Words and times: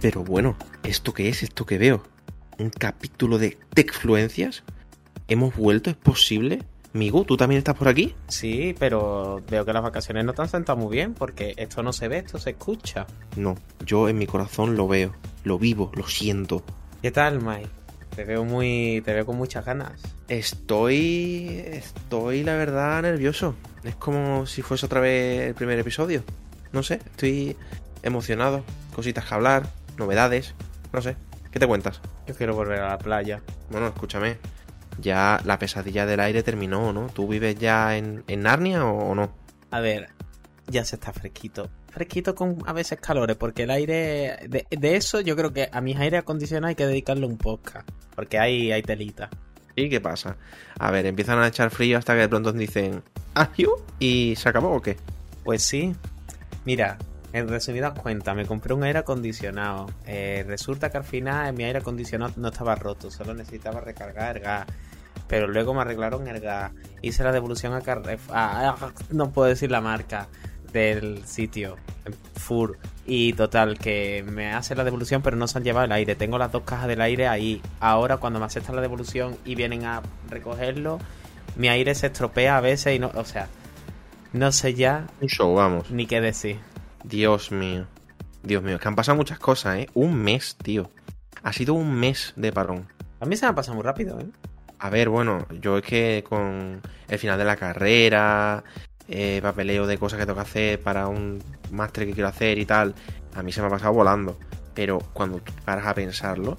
Pero 0.00 0.22
bueno, 0.22 0.56
¿esto 0.84 1.12
qué 1.12 1.28
es? 1.28 1.42
¿Esto 1.42 1.66
que 1.66 1.76
veo? 1.76 2.04
¿Un 2.58 2.70
capítulo 2.70 3.36
de 3.36 3.58
Techfluencias? 3.74 4.62
¿Hemos 5.26 5.56
vuelto? 5.56 5.90
¿Es 5.90 5.96
posible? 5.96 6.62
Migu, 6.92 7.24
¿tú 7.24 7.36
también 7.36 7.58
estás 7.58 7.74
por 7.76 7.88
aquí? 7.88 8.14
Sí, 8.28 8.76
pero 8.78 9.42
veo 9.50 9.64
que 9.64 9.72
las 9.72 9.82
vacaciones 9.82 10.24
no 10.24 10.34
te 10.34 10.42
han 10.42 10.48
sentado 10.48 10.78
muy 10.78 10.94
bien 10.94 11.14
porque 11.14 11.54
esto 11.56 11.82
no 11.82 11.92
se 11.92 12.06
ve, 12.06 12.18
esto 12.18 12.38
se 12.38 12.50
escucha. 12.50 13.06
No, 13.36 13.56
yo 13.84 14.08
en 14.08 14.18
mi 14.18 14.26
corazón 14.26 14.76
lo 14.76 14.86
veo, 14.86 15.14
lo 15.42 15.58
vivo, 15.58 15.90
lo 15.94 16.06
siento. 16.06 16.62
¿Qué 17.02 17.10
tal, 17.10 17.42
Mike? 17.42 17.68
Te 18.14 18.24
veo 18.24 18.44
muy. 18.44 19.02
te 19.04 19.12
veo 19.12 19.26
con 19.26 19.36
muchas 19.36 19.64
ganas. 19.64 20.00
Estoy. 20.28 21.60
estoy, 21.66 22.44
la 22.44 22.54
verdad, 22.54 23.02
nervioso. 23.02 23.56
Es 23.82 23.96
como 23.96 24.46
si 24.46 24.62
fuese 24.62 24.86
otra 24.86 25.00
vez 25.00 25.48
el 25.48 25.54
primer 25.54 25.78
episodio. 25.78 26.22
No 26.72 26.84
sé, 26.84 27.00
estoy 27.04 27.56
emocionado. 28.02 28.64
Cositas 28.94 29.24
que 29.24 29.34
hablar, 29.34 29.68
novedades. 29.98 30.54
No 30.92 31.02
sé. 31.02 31.16
¿Qué 31.50 31.58
te 31.58 31.66
cuentas? 31.66 32.00
Yo 32.26 32.34
quiero 32.34 32.54
volver 32.54 32.80
a 32.80 32.88
la 32.90 32.98
playa. 32.98 33.40
Bueno, 33.70 33.88
escúchame. 33.88 34.38
Ya 35.00 35.40
la 35.44 35.58
pesadilla 35.58 36.06
del 36.06 36.20
aire 36.20 36.42
terminó, 36.42 36.92
¿no? 36.92 37.08
¿Tú 37.08 37.28
vives 37.28 37.56
ya 37.58 37.96
en, 37.96 38.24
en 38.26 38.42
Narnia 38.42 38.84
o, 38.84 39.10
o 39.10 39.14
no? 39.14 39.30
A 39.70 39.80
ver, 39.80 40.08
ya 40.66 40.84
se 40.84 40.96
está 40.96 41.12
fresquito. 41.12 41.70
Fresquito 41.90 42.34
con 42.34 42.58
a 42.66 42.72
veces 42.72 42.98
calores, 43.00 43.36
porque 43.36 43.62
el 43.62 43.70
aire. 43.70 44.38
De, 44.48 44.66
de 44.70 44.96
eso 44.96 45.20
yo 45.20 45.36
creo 45.36 45.52
que 45.52 45.68
a 45.72 45.80
mis 45.80 45.96
aire 45.98 46.18
acondicionados 46.18 46.70
hay 46.70 46.74
que 46.74 46.86
dedicarle 46.86 47.26
un 47.26 47.38
podcast. 47.38 47.88
Porque 48.14 48.38
hay, 48.38 48.72
hay 48.72 48.82
telita. 48.82 49.30
¿Y 49.76 49.88
qué 49.88 50.00
pasa? 50.00 50.36
A 50.78 50.90
ver, 50.90 51.06
empiezan 51.06 51.38
a 51.38 51.46
echar 51.46 51.70
frío 51.70 51.98
hasta 51.98 52.14
que 52.14 52.20
de 52.20 52.28
pronto 52.28 52.52
dicen 52.52 53.02
¡Ayu! 53.34 53.76
¿Y 54.00 54.34
se 54.36 54.48
acabó 54.48 54.72
o 54.74 54.82
qué? 54.82 54.96
Pues 55.44 55.62
sí. 55.62 55.94
Mira, 56.64 56.98
en 57.32 57.48
resumidas 57.48 57.98
cuentas, 57.98 58.34
me 58.34 58.46
compré 58.46 58.74
un 58.74 58.84
aire 58.84 59.00
acondicionado. 59.00 59.86
Eh, 60.06 60.44
resulta 60.46 60.90
que 60.90 60.96
al 60.98 61.04
final 61.04 61.52
mi 61.54 61.64
aire 61.64 61.78
acondicionado 61.78 62.32
no 62.36 62.48
estaba 62.48 62.74
roto, 62.74 63.10
solo 63.10 63.34
necesitaba 63.34 63.80
recargar 63.80 64.36
el 64.36 64.42
gas. 64.42 64.66
Pero 65.26 65.46
luego 65.46 65.74
me 65.74 65.82
arreglaron 65.82 66.26
el 66.26 66.40
gas. 66.40 66.72
Hice 67.02 67.22
la 67.22 67.32
devolución 67.32 67.74
a 67.74 68.76
no 69.10 69.30
puedo 69.30 69.48
decir 69.48 69.70
la 69.70 69.82
marca 69.82 70.26
del 70.72 71.24
sitio. 71.26 71.76
Fur. 72.34 72.78
Y 73.04 73.34
total, 73.34 73.78
que 73.78 74.24
me 74.26 74.52
hace 74.52 74.74
la 74.74 74.84
devolución, 74.84 75.22
pero 75.22 75.36
no 75.36 75.46
se 75.46 75.58
han 75.58 75.64
llevado 75.64 75.84
el 75.84 75.92
aire. 75.92 76.14
Tengo 76.14 76.38
las 76.38 76.52
dos 76.52 76.62
cajas 76.62 76.88
del 76.88 77.00
aire 77.00 77.26
ahí. 77.26 77.60
Ahora, 77.80 78.18
cuando 78.18 78.38
me 78.38 78.46
aceptan 78.46 78.76
la 78.76 78.82
devolución 78.82 79.36
y 79.44 79.54
vienen 79.54 79.84
a 79.84 80.02
recogerlo, 80.30 80.98
mi 81.56 81.68
aire 81.68 81.94
se 81.94 82.06
estropea 82.06 82.56
a 82.56 82.60
veces 82.60 82.96
y 82.96 82.98
no. 82.98 83.10
O 83.14 83.24
sea, 83.24 83.48
no 84.32 84.52
sé 84.52 84.74
ya 84.74 85.06
Un 85.20 85.28
show, 85.28 85.54
vamos. 85.54 85.90
ni 85.90 86.06
qué 86.06 86.20
decir. 86.20 86.58
Dios 87.08 87.52
mío. 87.52 87.86
Dios 88.42 88.62
mío, 88.62 88.76
es 88.76 88.82
que 88.82 88.88
han 88.88 88.94
pasado 88.94 89.16
muchas 89.16 89.38
cosas, 89.38 89.78
¿eh? 89.78 89.88
Un 89.94 90.14
mes, 90.14 90.56
tío. 90.62 90.90
Ha 91.42 91.52
sido 91.54 91.72
un 91.72 91.94
mes 91.94 92.34
de 92.36 92.52
parón. 92.52 92.86
A 93.20 93.26
mí 93.26 93.34
se 93.34 93.46
me 93.46 93.52
ha 93.52 93.54
pasado 93.54 93.76
muy 93.76 93.82
rápido, 93.82 94.20
¿eh? 94.20 94.26
A 94.78 94.90
ver, 94.90 95.08
bueno, 95.08 95.46
yo 95.60 95.78
es 95.78 95.84
que 95.84 96.22
con 96.28 96.82
el 97.08 97.18
final 97.18 97.38
de 97.38 97.44
la 97.44 97.56
carrera, 97.56 98.62
eh, 99.08 99.40
papeleo 99.42 99.86
de 99.86 99.96
cosas 99.98 100.20
que 100.20 100.26
tengo 100.26 100.36
que 100.36 100.42
hacer 100.42 100.80
para 100.82 101.08
un 101.08 101.42
máster 101.72 102.06
que 102.06 102.12
quiero 102.12 102.28
hacer 102.28 102.58
y 102.58 102.66
tal, 102.66 102.94
a 103.34 103.42
mí 103.42 103.52
se 103.52 103.60
me 103.62 103.68
ha 103.68 103.70
pasado 103.70 103.94
volando. 103.94 104.38
Pero 104.74 104.98
cuando 105.14 105.38
tú 105.38 105.52
paras 105.64 105.86
a 105.86 105.94
pensarlo, 105.94 106.58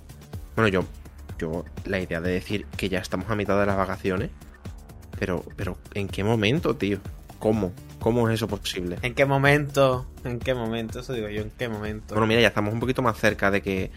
bueno, 0.56 0.68
yo, 0.68 0.84
yo, 1.38 1.64
la 1.86 2.00
idea 2.00 2.20
de 2.20 2.32
decir 2.32 2.66
que 2.76 2.90
ya 2.90 3.00
estamos 3.00 3.30
a 3.30 3.36
mitad 3.36 3.58
de 3.58 3.68
las 3.68 3.78
vacaciones, 3.78 4.32
pero, 5.18 5.46
pero, 5.56 5.78
¿en 5.94 6.08
qué 6.08 6.24
momento, 6.24 6.76
tío? 6.76 7.00
¿Cómo? 7.38 7.72
¿Cómo 8.00 8.30
es 8.30 8.36
eso 8.36 8.48
posible? 8.48 8.98
¿En 9.02 9.14
qué 9.14 9.26
momento? 9.26 10.06
¿En 10.24 10.40
qué 10.40 10.54
momento? 10.54 11.02
Eso 11.02 11.14
digo 11.14 11.28
yo, 11.30 11.42
¿en 11.42 11.52
qué 11.52 11.68
momento? 11.68 12.16
Bueno, 12.16 12.28
mira, 12.28 12.42
ya 12.42 12.48
estamos 12.48 12.74
un 12.74 12.80
poquito 12.80 13.02
más 13.02 13.18
cerca 13.18 13.52
de 13.52 13.62
que, 13.62 13.92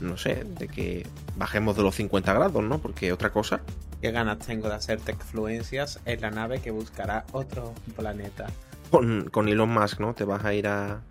no 0.00 0.16
sé, 0.16 0.44
de 0.58 0.68
que 0.68 1.06
bajemos 1.36 1.76
de 1.76 1.82
los 1.82 1.94
50 1.96 2.32
grados, 2.32 2.62
¿no? 2.62 2.78
Porque 2.78 3.12
otra 3.12 3.30
cosa, 3.30 3.60
¿Qué 4.00 4.12
ganas 4.12 4.38
tengo 4.38 4.68
de 4.68 4.76
hacer 4.76 5.00
Techfluencias 5.00 5.98
en 6.04 6.20
la 6.20 6.30
nave 6.30 6.60
que 6.60 6.70
buscará 6.70 7.24
otro 7.32 7.74
planeta? 7.96 8.46
con, 8.90 9.28
con 9.30 9.48
Elon 9.48 9.68
Musk, 9.70 10.00
¿no? 10.00 10.14
Te 10.14 10.24
vas 10.24 10.44
a 10.44 10.54
ir 10.54 10.66
a, 10.68 11.02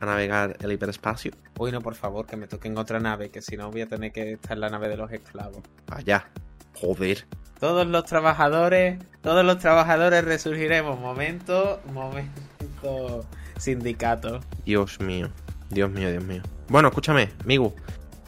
a 0.00 0.06
navegar 0.06 0.56
el 0.60 0.72
hiperespacio. 0.72 1.32
Uy, 1.58 1.72
no, 1.72 1.80
por 1.80 1.94
favor, 1.94 2.26
que 2.26 2.36
me 2.36 2.46
toquen 2.46 2.76
otra 2.78 2.98
nave, 3.00 3.30
que 3.30 3.40
si 3.40 3.56
no 3.56 3.70
voy 3.70 3.82
a 3.82 3.86
tener 3.86 4.12
que 4.12 4.32
estar 4.32 4.52
en 4.52 4.60
la 4.60 4.70
nave 4.70 4.88
de 4.88 4.96
los 4.96 5.10
esclavos. 5.12 5.62
Allá. 5.88 6.28
Joder. 6.74 7.26
Todos 7.60 7.86
los 7.86 8.04
trabajadores, 8.04 8.98
todos 9.22 9.44
los 9.44 9.58
trabajadores 9.58 10.24
resurgiremos. 10.24 10.98
Momento, 11.00 11.80
momento, 11.92 13.24
sindicato. 13.58 14.40
Dios 14.64 15.00
mío. 15.00 15.30
Dios 15.70 15.90
mío, 15.90 16.10
Dios 16.10 16.24
mío. 16.24 16.42
Bueno, 16.68 16.88
escúchame, 16.88 17.30
Migu. 17.44 17.74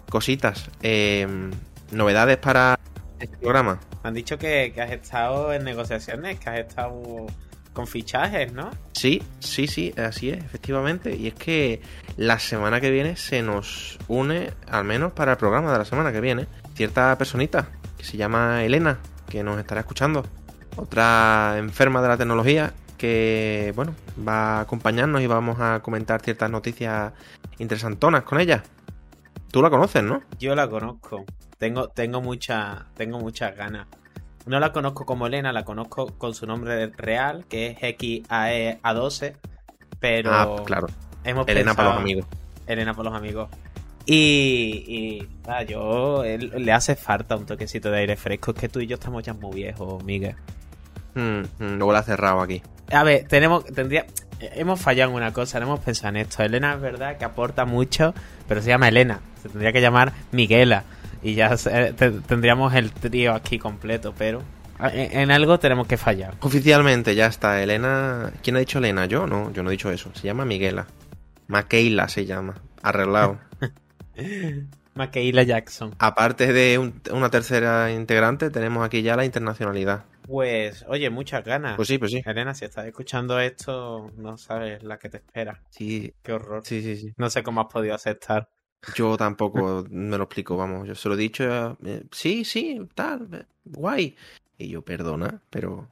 Cositas. 0.08 0.70
eh, 0.82 1.26
novedades 1.90 2.36
para 2.38 2.78
este 3.18 3.36
programa. 3.36 3.80
Han 4.02 4.14
dicho 4.14 4.38
que, 4.38 4.72
que 4.74 4.80
has 4.80 4.90
estado 4.90 5.52
en 5.52 5.64
negociaciones, 5.64 6.38
que 6.38 6.50
has 6.50 6.58
estado 6.58 7.26
con 7.72 7.86
fichajes, 7.86 8.52
¿no? 8.52 8.70
Sí, 8.92 9.22
sí, 9.40 9.66
sí, 9.66 9.94
así 9.96 10.30
es, 10.30 10.38
efectivamente. 10.44 11.14
Y 11.14 11.28
es 11.28 11.34
que 11.34 11.80
la 12.16 12.38
semana 12.38 12.80
que 12.80 12.90
viene 12.90 13.16
se 13.16 13.42
nos 13.42 13.98
une, 14.08 14.52
al 14.68 14.84
menos 14.84 15.12
para 15.12 15.32
el 15.32 15.38
programa 15.38 15.72
de 15.72 15.78
la 15.78 15.84
semana 15.84 16.12
que 16.12 16.20
viene, 16.20 16.46
cierta 16.74 17.16
personita 17.18 17.68
que 17.96 18.04
se 18.04 18.16
llama 18.16 18.64
Elena, 18.64 18.98
que 19.28 19.42
nos 19.42 19.58
estará 19.58 19.80
escuchando. 19.82 20.24
Otra 20.76 21.56
enferma 21.58 22.00
de 22.02 22.08
la 22.08 22.16
tecnología 22.16 22.72
que, 22.96 23.72
bueno, 23.76 23.94
va 24.26 24.58
a 24.58 24.60
acompañarnos 24.60 25.20
y 25.22 25.26
vamos 25.26 25.58
a 25.60 25.80
comentar 25.80 26.20
ciertas 26.20 26.50
noticias 26.50 27.12
interesantonas 27.58 28.22
con 28.24 28.40
ella. 28.40 28.62
Tú 29.50 29.62
la 29.62 29.70
conoces, 29.70 30.02
¿no? 30.02 30.22
Yo 30.38 30.54
la 30.54 30.68
conozco. 30.68 31.24
Tengo, 31.58 31.88
tengo 31.88 32.20
mucha, 32.20 32.86
tengo 32.96 33.18
muchas 33.18 33.56
ganas. 33.56 33.86
No 34.46 34.60
la 34.60 34.72
conozco 34.72 35.04
como 35.04 35.26
Elena, 35.26 35.52
la 35.52 35.64
conozco 35.64 36.06
con 36.18 36.34
su 36.34 36.46
nombre 36.46 36.86
real, 36.96 37.44
que 37.48 37.66
es 37.68 37.78
XAE12. 37.98 39.34
Pero 40.00 40.32
Ah, 40.32 40.62
claro. 40.64 40.86
hemos 41.24 41.46
Elena 41.48 41.74
para 41.74 41.90
los 41.90 41.98
amigos. 41.98 42.26
Elena 42.66 42.94
para 42.94 43.10
los 43.10 43.18
amigos. 43.18 43.48
Y, 44.10 44.84
y 44.88 45.28
nada, 45.46 45.62
yo 45.64 46.24
él- 46.24 46.50
le 46.56 46.72
hace 46.72 46.96
falta 46.96 47.36
un 47.36 47.44
toquecito 47.44 47.90
de 47.90 47.98
aire 47.98 48.16
fresco. 48.16 48.52
Es 48.52 48.56
que 48.60 48.68
tú 48.70 48.80
y 48.80 48.86
yo 48.86 48.94
estamos 48.94 49.22
ya 49.22 49.34
muy 49.34 49.54
viejos, 49.54 50.02
Miguel. 50.02 50.34
Mm, 51.14 51.40
mm, 51.58 51.76
luego 51.76 51.92
la 51.92 51.98
ha 51.98 52.02
cerrado 52.02 52.40
aquí. 52.40 52.62
A 52.90 53.02
ver, 53.04 53.28
tenemos, 53.28 53.66
tendría, 53.66 54.06
hemos 54.40 54.80
fallado 54.80 55.10
en 55.10 55.16
una 55.16 55.34
cosa, 55.34 55.60
no 55.60 55.66
hemos 55.66 55.80
pensado 55.80 56.08
en 56.08 56.16
esto. 56.16 56.42
Elena 56.42 56.72
es 56.74 56.80
verdad 56.80 57.18
que 57.18 57.26
aporta 57.26 57.66
mucho, 57.66 58.14
pero 58.48 58.62
se 58.62 58.68
llama 58.68 58.88
Elena. 58.88 59.20
Se 59.42 59.50
tendría 59.50 59.72
que 59.72 59.82
llamar 59.82 60.12
Miguela. 60.32 60.84
Y 61.22 61.34
ya 61.34 61.54
se- 61.58 61.92
te- 61.92 62.10
tendríamos 62.12 62.72
el 62.74 62.92
trío 62.92 63.34
aquí 63.34 63.58
completo, 63.58 64.14
pero 64.16 64.42
en, 64.80 65.18
en 65.18 65.30
algo 65.32 65.58
tenemos 65.58 65.86
que 65.86 65.98
fallar. 65.98 66.32
Oficialmente 66.40 67.14
ya 67.14 67.26
está 67.26 67.62
Elena. 67.62 68.32
¿Quién 68.42 68.56
ha 68.56 68.60
dicho 68.60 68.78
Elena? 68.78 69.04
Yo 69.04 69.26
no, 69.26 69.52
yo 69.52 69.62
no 69.62 69.68
he 69.68 69.72
dicho 69.72 69.90
eso. 69.90 70.10
Se 70.14 70.22
llama 70.22 70.46
Miguela. 70.46 70.86
Maqueila 71.48 72.08
se 72.08 72.24
llama. 72.24 72.54
Arreglado. 72.82 73.38
Maquila 74.94 75.42
Jackson. 75.44 75.94
Aparte 75.98 76.52
de 76.52 76.78
un- 76.78 77.00
una 77.12 77.30
tercera 77.30 77.92
integrante, 77.92 78.50
tenemos 78.50 78.84
aquí 78.84 79.02
ya 79.02 79.16
la 79.16 79.24
internacionalidad. 79.24 80.04
Pues, 80.26 80.84
oye, 80.88 81.08
muchas 81.08 81.44
ganas. 81.44 81.76
Pues 81.76 81.88
sí, 81.88 81.98
pues 81.98 82.10
sí. 82.10 82.22
Elena, 82.26 82.52
si 82.54 82.64
estás 82.64 82.84
escuchando 82.86 83.38
esto, 83.40 84.10
no 84.16 84.36
sabes 84.36 84.82
la 84.82 84.98
que 84.98 85.08
te 85.08 85.18
espera. 85.18 85.62
Sí, 85.70 86.12
Qué 86.22 86.32
horror. 86.32 86.62
sí, 86.64 86.82
sí, 86.82 86.96
sí. 86.96 87.14
No 87.16 87.30
sé 87.30 87.42
cómo 87.42 87.60
has 87.62 87.68
podido 87.72 87.94
aceptar. 87.94 88.48
Yo 88.94 89.16
tampoco 89.16 89.84
me 89.90 90.16
lo 90.18 90.24
explico, 90.24 90.56
vamos. 90.56 90.86
Yo 90.86 90.94
se 90.94 91.08
lo 91.08 91.14
he 91.14 91.18
dicho, 91.18 91.78
eh, 91.84 92.04
sí, 92.12 92.44
sí, 92.44 92.78
tal, 92.94 93.28
eh, 93.32 93.44
guay. 93.64 94.16
Y 94.58 94.68
yo, 94.68 94.82
perdona, 94.82 95.40
pero. 95.50 95.72
O 95.78 95.88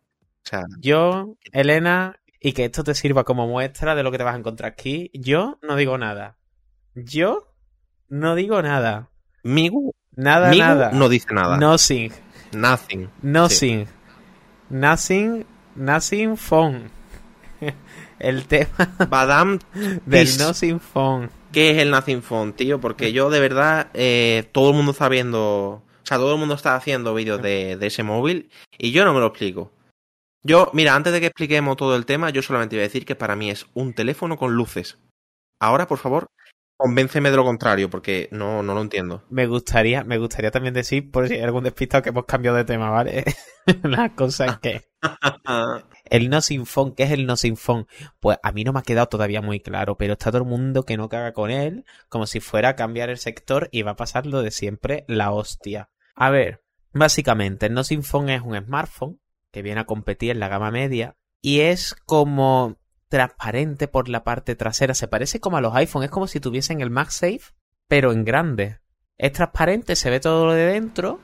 sea, 0.48 0.62
Yo, 0.80 1.36
Elena, 1.52 2.20
y 2.40 2.52
que 2.52 2.66
esto 2.66 2.84
te 2.84 2.94
sirva 2.94 3.24
como 3.24 3.48
muestra 3.48 3.94
de 3.94 4.02
lo 4.02 4.12
que 4.12 4.18
te 4.18 4.24
vas 4.24 4.34
a 4.34 4.38
encontrar 4.38 4.70
aquí, 4.72 5.10
yo 5.14 5.58
no 5.62 5.74
digo 5.76 5.96
nada. 5.98 6.36
Yo 6.94 7.52
no 8.08 8.34
digo 8.34 8.60
nada. 8.62 9.08
Migu, 9.42 9.92
Nada, 10.16 10.50
Migu 10.50 10.62
nada. 10.64 10.90
no 10.92 11.08
dice 11.08 11.26
nada. 11.32 11.56
Nothing. 11.58 12.10
Nothing. 12.52 13.08
Nothing. 13.22 13.86
Nothing. 14.70 15.44
Nothing 15.74 16.36
phone. 16.36 16.90
El 18.18 18.46
tema 18.46 18.94
Badam, 19.08 19.58
del. 20.06 20.28
Nothing 20.38 20.80
phone. 20.80 21.30
¿qué 21.52 21.70
es 21.70 21.78
el 21.78 21.90
Nothing 21.90 22.22
Phone, 22.22 22.52
tío? 22.52 22.80
Porque 22.82 23.12
yo 23.14 23.30
de 23.30 23.40
verdad, 23.40 23.88
eh, 23.94 24.48
todo 24.52 24.70
el 24.70 24.76
mundo 24.76 24.92
está 24.92 25.08
viendo. 25.08 25.40
O 25.42 25.82
sea, 26.02 26.18
todo 26.18 26.32
el 26.34 26.38
mundo 26.38 26.54
está 26.54 26.74
haciendo 26.76 27.14
vídeos 27.14 27.40
de, 27.40 27.76
de 27.76 27.86
ese 27.86 28.02
móvil 28.02 28.50
y 28.78 28.92
yo 28.92 29.04
no 29.06 29.14
me 29.14 29.20
lo 29.20 29.26
explico. 29.28 29.72
Yo, 30.42 30.70
mira, 30.74 30.94
antes 30.94 31.12
de 31.14 31.20
que 31.20 31.26
expliquemos 31.26 31.76
todo 31.76 31.96
el 31.96 32.04
tema, 32.06 32.28
yo 32.30 32.42
solamente 32.42 32.76
iba 32.76 32.82
a 32.82 32.88
decir 32.88 33.04
que 33.06 33.16
para 33.16 33.36
mí 33.36 33.50
es 33.50 33.66
un 33.74 33.94
teléfono 33.94 34.36
con 34.36 34.54
luces. 34.54 34.98
Ahora, 35.58 35.86
por 35.88 35.98
favor, 35.98 36.26
convénceme 36.76 37.30
de 37.30 37.36
lo 37.36 37.44
contrario, 37.44 37.90
porque 37.90 38.28
no, 38.32 38.62
no 38.62 38.74
lo 38.74 38.80
entiendo. 38.80 39.24
Me 39.30 39.46
gustaría, 39.46 40.04
me 40.04 40.18
gustaría 40.18 40.50
también 40.50 40.74
decir, 40.74 41.10
por 41.10 41.28
si 41.28 41.34
hay 41.34 41.40
algún 41.40 41.64
despistado, 41.64 42.02
que 42.02 42.10
hemos 42.10 42.26
cambiado 42.26 42.56
de 42.56 42.64
tema, 42.64 42.90
¿vale? 42.90 43.24
La 43.82 44.14
cosa 44.14 44.46
es 44.46 44.58
que 44.58 44.84
El 46.10 46.30
no 46.30 46.40
sin 46.40 46.66
phone, 46.66 46.94
¿qué 46.94 47.04
es 47.04 47.10
el 47.10 47.26
no 47.26 47.36
sin 47.36 47.56
phone? 47.56 47.86
Pues 48.20 48.38
a 48.42 48.52
mí 48.52 48.64
no 48.64 48.72
me 48.72 48.80
ha 48.80 48.82
quedado 48.82 49.08
todavía 49.08 49.42
muy 49.42 49.60
claro, 49.60 49.96
pero 49.96 50.12
está 50.14 50.30
todo 50.30 50.42
el 50.42 50.48
mundo 50.48 50.84
que 50.84 50.96
no 50.96 51.08
caga 51.08 51.32
con 51.32 51.50
él, 51.50 51.84
como 52.08 52.26
si 52.26 52.40
fuera 52.40 52.70
a 52.70 52.76
cambiar 52.76 53.10
el 53.10 53.18
sector 53.18 53.68
y 53.72 53.82
va 53.82 53.92
a 53.92 53.96
pasar 53.96 54.26
lo 54.26 54.42
de 54.42 54.50
siempre, 54.50 55.04
la 55.08 55.32
hostia. 55.32 55.90
A 56.14 56.30
ver, 56.30 56.62
básicamente, 56.92 57.66
el 57.66 57.74
no 57.74 57.84
sin 57.84 58.02
phone 58.02 58.30
es 58.30 58.42
un 58.42 58.56
smartphone 58.56 59.20
que 59.50 59.62
viene 59.62 59.80
a 59.80 59.86
competir 59.86 60.30
en 60.30 60.40
la 60.40 60.48
gama 60.48 60.70
media 60.70 61.16
y 61.40 61.60
es 61.60 61.94
como 62.06 62.76
transparente 63.08 63.88
por 63.88 64.08
la 64.08 64.24
parte 64.24 64.56
trasera, 64.56 64.94
se 64.94 65.08
parece 65.08 65.40
como 65.40 65.56
a 65.56 65.60
los 65.60 65.74
iPhone, 65.74 66.04
es 66.04 66.10
como 66.10 66.26
si 66.26 66.40
tuviesen 66.40 66.80
el 66.80 66.90
MagSafe, 66.90 67.52
pero 67.88 68.12
en 68.12 68.24
grande. 68.24 68.80
Es 69.18 69.32
transparente, 69.32 69.96
se 69.96 70.10
ve 70.10 70.20
todo 70.20 70.46
lo 70.46 70.52
de 70.52 70.66
dentro 70.66 71.20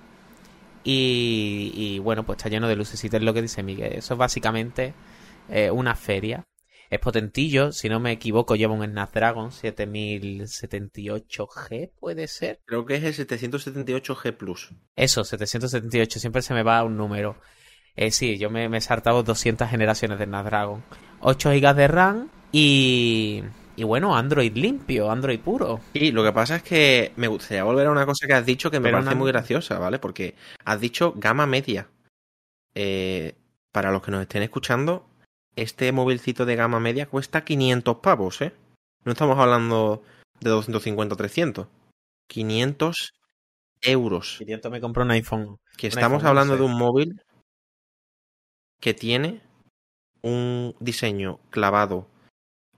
y, 0.84 1.98
bueno, 2.00 2.24
pues 2.24 2.38
está 2.38 2.48
lleno 2.48 2.66
de 2.68 2.76
lucecitas, 2.76 3.20
es 3.20 3.24
lo 3.24 3.34
que 3.34 3.42
dice 3.42 3.62
Miguel. 3.62 3.92
Eso 3.92 4.14
es 4.14 4.18
básicamente 4.18 4.94
eh, 5.48 5.70
una 5.70 5.94
feria. 5.94 6.48
Es 6.90 6.98
potentillo, 7.00 7.72
si 7.72 7.88
no 7.88 8.00
me 8.00 8.12
equivoco, 8.12 8.54
lleva 8.54 8.74
un 8.74 8.84
Snapdragon 8.84 9.50
7078G, 9.50 11.92
puede 11.98 12.28
ser. 12.28 12.60
Creo 12.66 12.84
que 12.84 12.96
es 12.96 13.04
el 13.04 13.14
778G 13.28 14.36
Plus. 14.36 14.74
Eso, 14.94 15.24
778, 15.24 16.20
siempre 16.20 16.42
se 16.42 16.52
me 16.52 16.62
va 16.62 16.84
un 16.84 16.98
número. 16.98 17.38
Eh, 17.96 18.10
sí, 18.10 18.38
yo 18.38 18.50
me, 18.50 18.68
me 18.68 18.78
he 18.78 18.80
saltado 18.80 19.22
200 19.22 19.68
generaciones 19.68 20.18
de 20.18 20.24
Snapdragon. 20.24 20.82
8 21.20 21.50
GB 21.50 21.74
de 21.74 21.88
RAM 21.88 22.28
y 22.52 23.42
y 23.74 23.84
bueno, 23.84 24.14
Android 24.14 24.54
limpio, 24.54 25.10
Android 25.10 25.40
puro. 25.40 25.80
Y 25.94 26.12
lo 26.12 26.22
que 26.22 26.32
pasa 26.32 26.56
es 26.56 26.62
que 26.62 27.12
me 27.16 27.28
gustaría 27.28 27.64
volver 27.64 27.86
a 27.86 27.90
una 27.90 28.04
cosa 28.04 28.26
que 28.26 28.34
has 28.34 28.44
dicho 28.44 28.70
que 28.70 28.80
me 28.80 28.92
parece 28.92 29.14
muy 29.14 29.30
graciosa, 29.32 29.78
¿vale? 29.78 29.98
Porque 29.98 30.34
has 30.64 30.80
dicho 30.80 31.14
gama 31.16 31.46
media. 31.46 31.88
Eh, 32.74 33.34
para 33.70 33.90
los 33.90 34.02
que 34.02 34.10
nos 34.10 34.22
estén 34.22 34.42
escuchando, 34.42 35.06
este 35.56 35.90
movilcito 35.92 36.44
de 36.44 36.56
gama 36.56 36.80
media 36.80 37.06
cuesta 37.06 37.44
500 37.44 37.96
pavos, 37.96 38.42
¿eh? 38.42 38.52
No 39.04 39.12
estamos 39.12 39.38
hablando 39.38 40.02
de 40.40 40.50
250 40.50 41.14
o 41.14 41.16
300. 41.16 41.66
500 42.28 43.14
euros. 43.80 44.36
500 44.38 44.70
me 44.70 44.80
compró 44.80 45.02
un 45.02 45.10
iPhone. 45.12 45.56
Que 45.76 45.86
estamos 45.86 46.24
hablando 46.24 46.56
de 46.56 46.62
un 46.62 46.76
móvil 46.76 47.22
que 48.82 48.92
tiene 48.92 49.40
un 50.22 50.74
diseño 50.80 51.38
clavado 51.50 52.08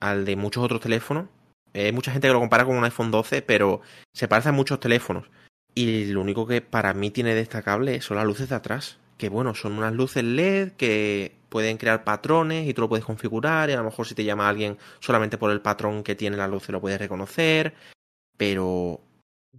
al 0.00 0.26
de 0.26 0.36
muchos 0.36 0.62
otros 0.62 0.82
teléfonos. 0.82 1.28
Hay 1.72 1.92
mucha 1.92 2.12
gente 2.12 2.28
que 2.28 2.34
lo 2.34 2.40
compara 2.40 2.64
con 2.64 2.76
un 2.76 2.84
iPhone 2.84 3.10
12, 3.10 3.42
pero 3.42 3.80
se 4.12 4.28
parece 4.28 4.50
a 4.50 4.52
muchos 4.52 4.78
teléfonos. 4.78 5.28
Y 5.74 6.04
lo 6.06 6.20
único 6.20 6.46
que 6.46 6.60
para 6.60 6.92
mí 6.94 7.10
tiene 7.10 7.34
destacable 7.34 8.00
son 8.02 8.18
las 8.18 8.26
luces 8.26 8.50
de 8.50 8.54
atrás. 8.54 8.98
Que 9.16 9.30
bueno, 9.30 9.54
son 9.54 9.72
unas 9.72 9.94
luces 9.94 10.22
LED 10.22 10.72
que 10.72 11.36
pueden 11.48 11.78
crear 11.78 12.04
patrones 12.04 12.68
y 12.68 12.74
tú 12.74 12.82
lo 12.82 12.88
puedes 12.88 13.04
configurar. 13.04 13.70
Y 13.70 13.72
a 13.72 13.78
lo 13.78 13.84
mejor 13.84 14.06
si 14.06 14.14
te 14.14 14.24
llama 14.24 14.48
alguien 14.48 14.76
solamente 15.00 15.38
por 15.38 15.50
el 15.50 15.62
patrón 15.62 16.04
que 16.04 16.14
tiene 16.14 16.36
la 16.36 16.48
luz 16.48 16.68
lo 16.68 16.80
puedes 16.80 17.00
reconocer. 17.00 17.74
Pero. 18.36 19.00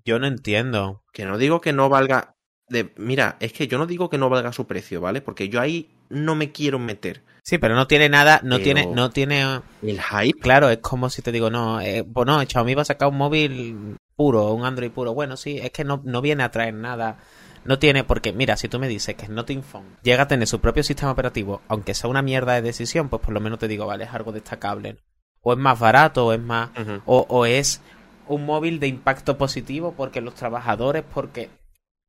Yo 0.05 0.19
no 0.19 0.27
entiendo. 0.27 1.01
Que 1.11 1.25
no 1.25 1.39
digo 1.39 1.59
que 1.59 1.73
no 1.73 1.89
valga. 1.89 2.34
De... 2.67 2.93
Mira, 2.97 3.37
es 3.39 3.53
que 3.53 3.67
yo 3.67 3.77
no 3.77 3.85
digo 3.85 4.09
que 4.09 4.17
no 4.17 4.29
valga 4.29 4.51
su 4.51 4.65
precio, 4.65 5.01
¿vale? 5.01 5.21
Porque 5.21 5.49
yo 5.49 5.61
ahí 5.61 5.89
no 6.09 6.35
me 6.35 6.51
quiero 6.51 6.79
meter. 6.79 7.23
Sí, 7.43 7.59
pero 7.59 7.75
no 7.75 7.85
tiene 7.85 8.09
nada, 8.09 8.39
no 8.43 8.59
tiene, 8.59 8.87
no 8.87 9.11
tiene... 9.11 9.61
El 9.83 10.01
hype. 10.01 10.39
Claro, 10.39 10.69
es 10.69 10.79
como 10.79 11.11
si 11.11 11.21
te 11.21 11.31
digo, 11.31 11.51
no, 11.51 11.79
eh, 11.79 12.01
bueno, 12.01 12.41
Xiaomi 12.41 12.73
va 12.73 12.81
a 12.81 12.85
sacar 12.85 13.09
un 13.09 13.17
móvil 13.17 13.97
puro, 14.15 14.51
un 14.53 14.65
Android 14.65 14.89
puro. 14.91 15.13
Bueno, 15.13 15.37
sí, 15.37 15.59
es 15.59 15.69
que 15.69 15.83
no, 15.83 16.01
no 16.03 16.21
viene 16.21 16.43
a 16.43 16.49
traer 16.49 16.73
nada. 16.73 17.19
No 17.65 17.77
tiene, 17.79 18.03
porque 18.03 18.31
mira, 18.31 18.57
si 18.57 18.67
tú 18.67 18.79
me 18.79 18.87
dices 18.87 19.15
que 19.15 19.25
es 19.25 19.29
Nothing 19.29 19.63
Phone 19.63 19.97
llega 20.03 20.23
a 20.23 20.27
tener 20.27 20.47
su 20.47 20.59
propio 20.59 20.83
sistema 20.83 21.11
operativo, 21.11 21.61
aunque 21.67 21.95
sea 21.95 22.09
una 22.09 22.21
mierda 22.21 22.53
de 22.53 22.61
decisión, 22.61 23.09
pues 23.09 23.21
por 23.21 23.33
lo 23.33 23.39
menos 23.39 23.59
te 23.59 23.67
digo, 23.67 23.85
vale, 23.87 24.05
es 24.05 24.13
algo 24.13 24.31
destacable. 24.31 24.97
O 25.41 25.53
es 25.53 25.59
más 25.59 25.79
barato, 25.79 26.27
o 26.27 26.33
es 26.33 26.39
más... 26.39 26.69
o, 27.05 27.25
o 27.29 27.45
es 27.45 27.81
un 28.27 28.45
móvil 28.45 28.79
de 28.79 28.87
impacto 28.87 29.37
positivo 29.37 29.93
porque 29.95 30.21
los 30.21 30.33
trabajadores, 30.33 31.03
porque... 31.11 31.49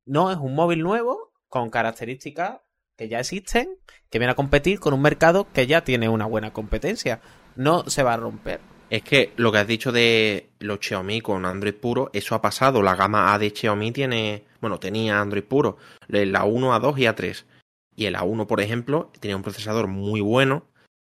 No, 0.07 0.31
es 0.31 0.39
un 0.39 0.55
móvil 0.55 0.83
nuevo 0.83 1.33
con 1.49 1.69
características 1.69 2.61
que 2.97 3.09
ya 3.09 3.19
existen, 3.21 3.77
que 4.09 4.19
viene 4.19 4.33
a 4.33 4.37
competir 4.37 4.81
con 4.81 4.95
un 4.95 5.03
mercado 5.03 5.49
que 5.53 5.67
ya 5.67 5.83
tiene 5.83 6.09
una 6.09 6.27
buena 6.27 6.53
competencia. 6.53 7.21
No 7.57 7.89
se 7.91 8.03
va 8.03 8.15
a 8.15 8.17
romper. 8.17 8.61
Es 8.89 9.03
que 9.03 9.33
lo 9.37 9.51
que 9.51 9.59
has 9.59 9.67
dicho 9.67 9.91
de 9.91 10.51
los 10.61 10.79
Xiaomi 10.81 11.21
con 11.21 11.45
Android 11.45 11.75
puro, 11.75 12.11
eso 12.13 12.37
ha 12.37 12.41
pasado. 12.41 12.83
La 12.83 12.95
gama 12.95 13.35
A 13.35 13.39
de 13.39 13.51
Xiaomi 13.51 13.91
tiene, 13.91 14.45
bueno, 14.61 14.79
tenía 14.79 15.21
Android 15.21 15.43
puro, 15.43 15.77
la 16.07 16.45
1, 16.45 16.73
A2 16.73 16.99
y 16.99 17.03
A3. 17.03 17.45
Y 17.97 18.05
el 18.05 18.15
A1, 18.15 18.47
por 18.47 18.61
ejemplo, 18.61 19.11
tenía 19.19 19.37
un 19.37 19.43
procesador 19.43 19.89
muy 19.89 20.21
bueno 20.21 20.67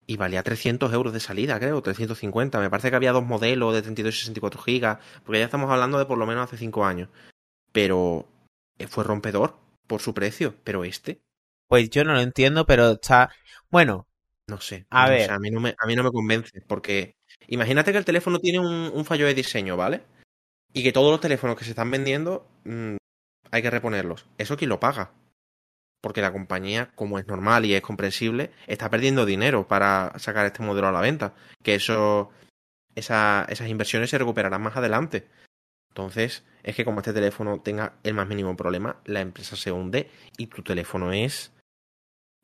y 0.06 0.16
valía 0.16 0.42
300 0.42 0.92
euros 0.92 1.12
de 1.12 1.20
salida, 1.20 1.58
creo, 1.58 1.82
350. 1.82 2.60
Me 2.60 2.70
parece 2.70 2.90
que 2.90 2.96
había 2.96 3.12
dos 3.12 3.24
modelos 3.24 3.74
de 3.74 3.82
32 3.82 4.14
y 4.14 4.18
64 4.18 4.62
gigas, 4.62 4.98
porque 5.24 5.40
ya 5.40 5.46
estamos 5.46 5.70
hablando 5.70 5.98
de 5.98 6.04
por 6.04 6.18
lo 6.18 6.26
menos 6.26 6.44
hace 6.44 6.58
5 6.58 6.84
años. 6.84 7.08
Pero 7.72 8.28
fue 8.88 9.04
rompedor 9.04 9.56
por 9.86 10.00
su 10.00 10.14
precio. 10.14 10.54
Pero 10.64 10.84
este, 10.84 11.20
pues 11.68 11.90
yo 11.90 12.04
no 12.04 12.14
lo 12.14 12.20
entiendo, 12.20 12.66
pero 12.66 12.92
está. 12.92 13.30
Bueno. 13.70 14.06
No 14.46 14.60
sé. 14.60 14.86
A 14.90 15.08
ver. 15.08 15.30
a, 15.30 15.38
mí 15.38 15.50
no 15.50 15.60
me, 15.60 15.74
a 15.78 15.86
mí 15.86 15.96
no 15.96 16.02
me 16.02 16.10
convence. 16.10 16.60
Porque 16.66 17.16
imagínate 17.48 17.92
que 17.92 17.98
el 17.98 18.04
teléfono 18.04 18.38
tiene 18.38 18.58
un, 18.60 19.04
fallo 19.04 19.26
de 19.26 19.34
diseño, 19.34 19.76
¿vale? 19.76 20.02
Y 20.72 20.82
que 20.82 20.92
todos 20.92 21.10
los 21.10 21.20
teléfonos 21.20 21.56
que 21.56 21.64
se 21.64 21.70
están 21.70 21.90
vendiendo 21.90 22.46
mm, 22.64 22.96
hay 23.50 23.62
que 23.62 23.70
reponerlos. 23.70 24.26
¿Eso 24.36 24.56
quién 24.56 24.68
lo 24.68 24.80
paga? 24.80 25.12
Porque 26.02 26.20
la 26.20 26.32
compañía, 26.32 26.90
como 26.94 27.18
es 27.18 27.26
normal 27.26 27.64
y 27.64 27.74
es 27.74 27.80
comprensible, 27.80 28.50
está 28.66 28.90
perdiendo 28.90 29.24
dinero 29.24 29.66
para 29.66 30.12
sacar 30.18 30.44
este 30.44 30.62
modelo 30.62 30.88
a 30.88 30.92
la 30.92 31.00
venta. 31.00 31.34
Que 31.62 31.76
eso. 31.76 32.30
esas 32.94 33.68
inversiones 33.68 34.10
se 34.10 34.18
recuperarán 34.18 34.60
más 34.60 34.76
adelante. 34.76 35.26
Entonces, 35.94 36.44
es 36.64 36.74
que 36.74 36.84
como 36.84 36.98
este 36.98 37.12
teléfono 37.12 37.60
tenga 37.60 37.94
el 38.02 38.14
más 38.14 38.26
mínimo 38.26 38.56
problema, 38.56 39.00
la 39.04 39.20
empresa 39.20 39.54
se 39.54 39.70
hunde 39.70 40.10
y 40.36 40.48
tu 40.48 40.64
teléfono 40.64 41.12
es 41.12 41.52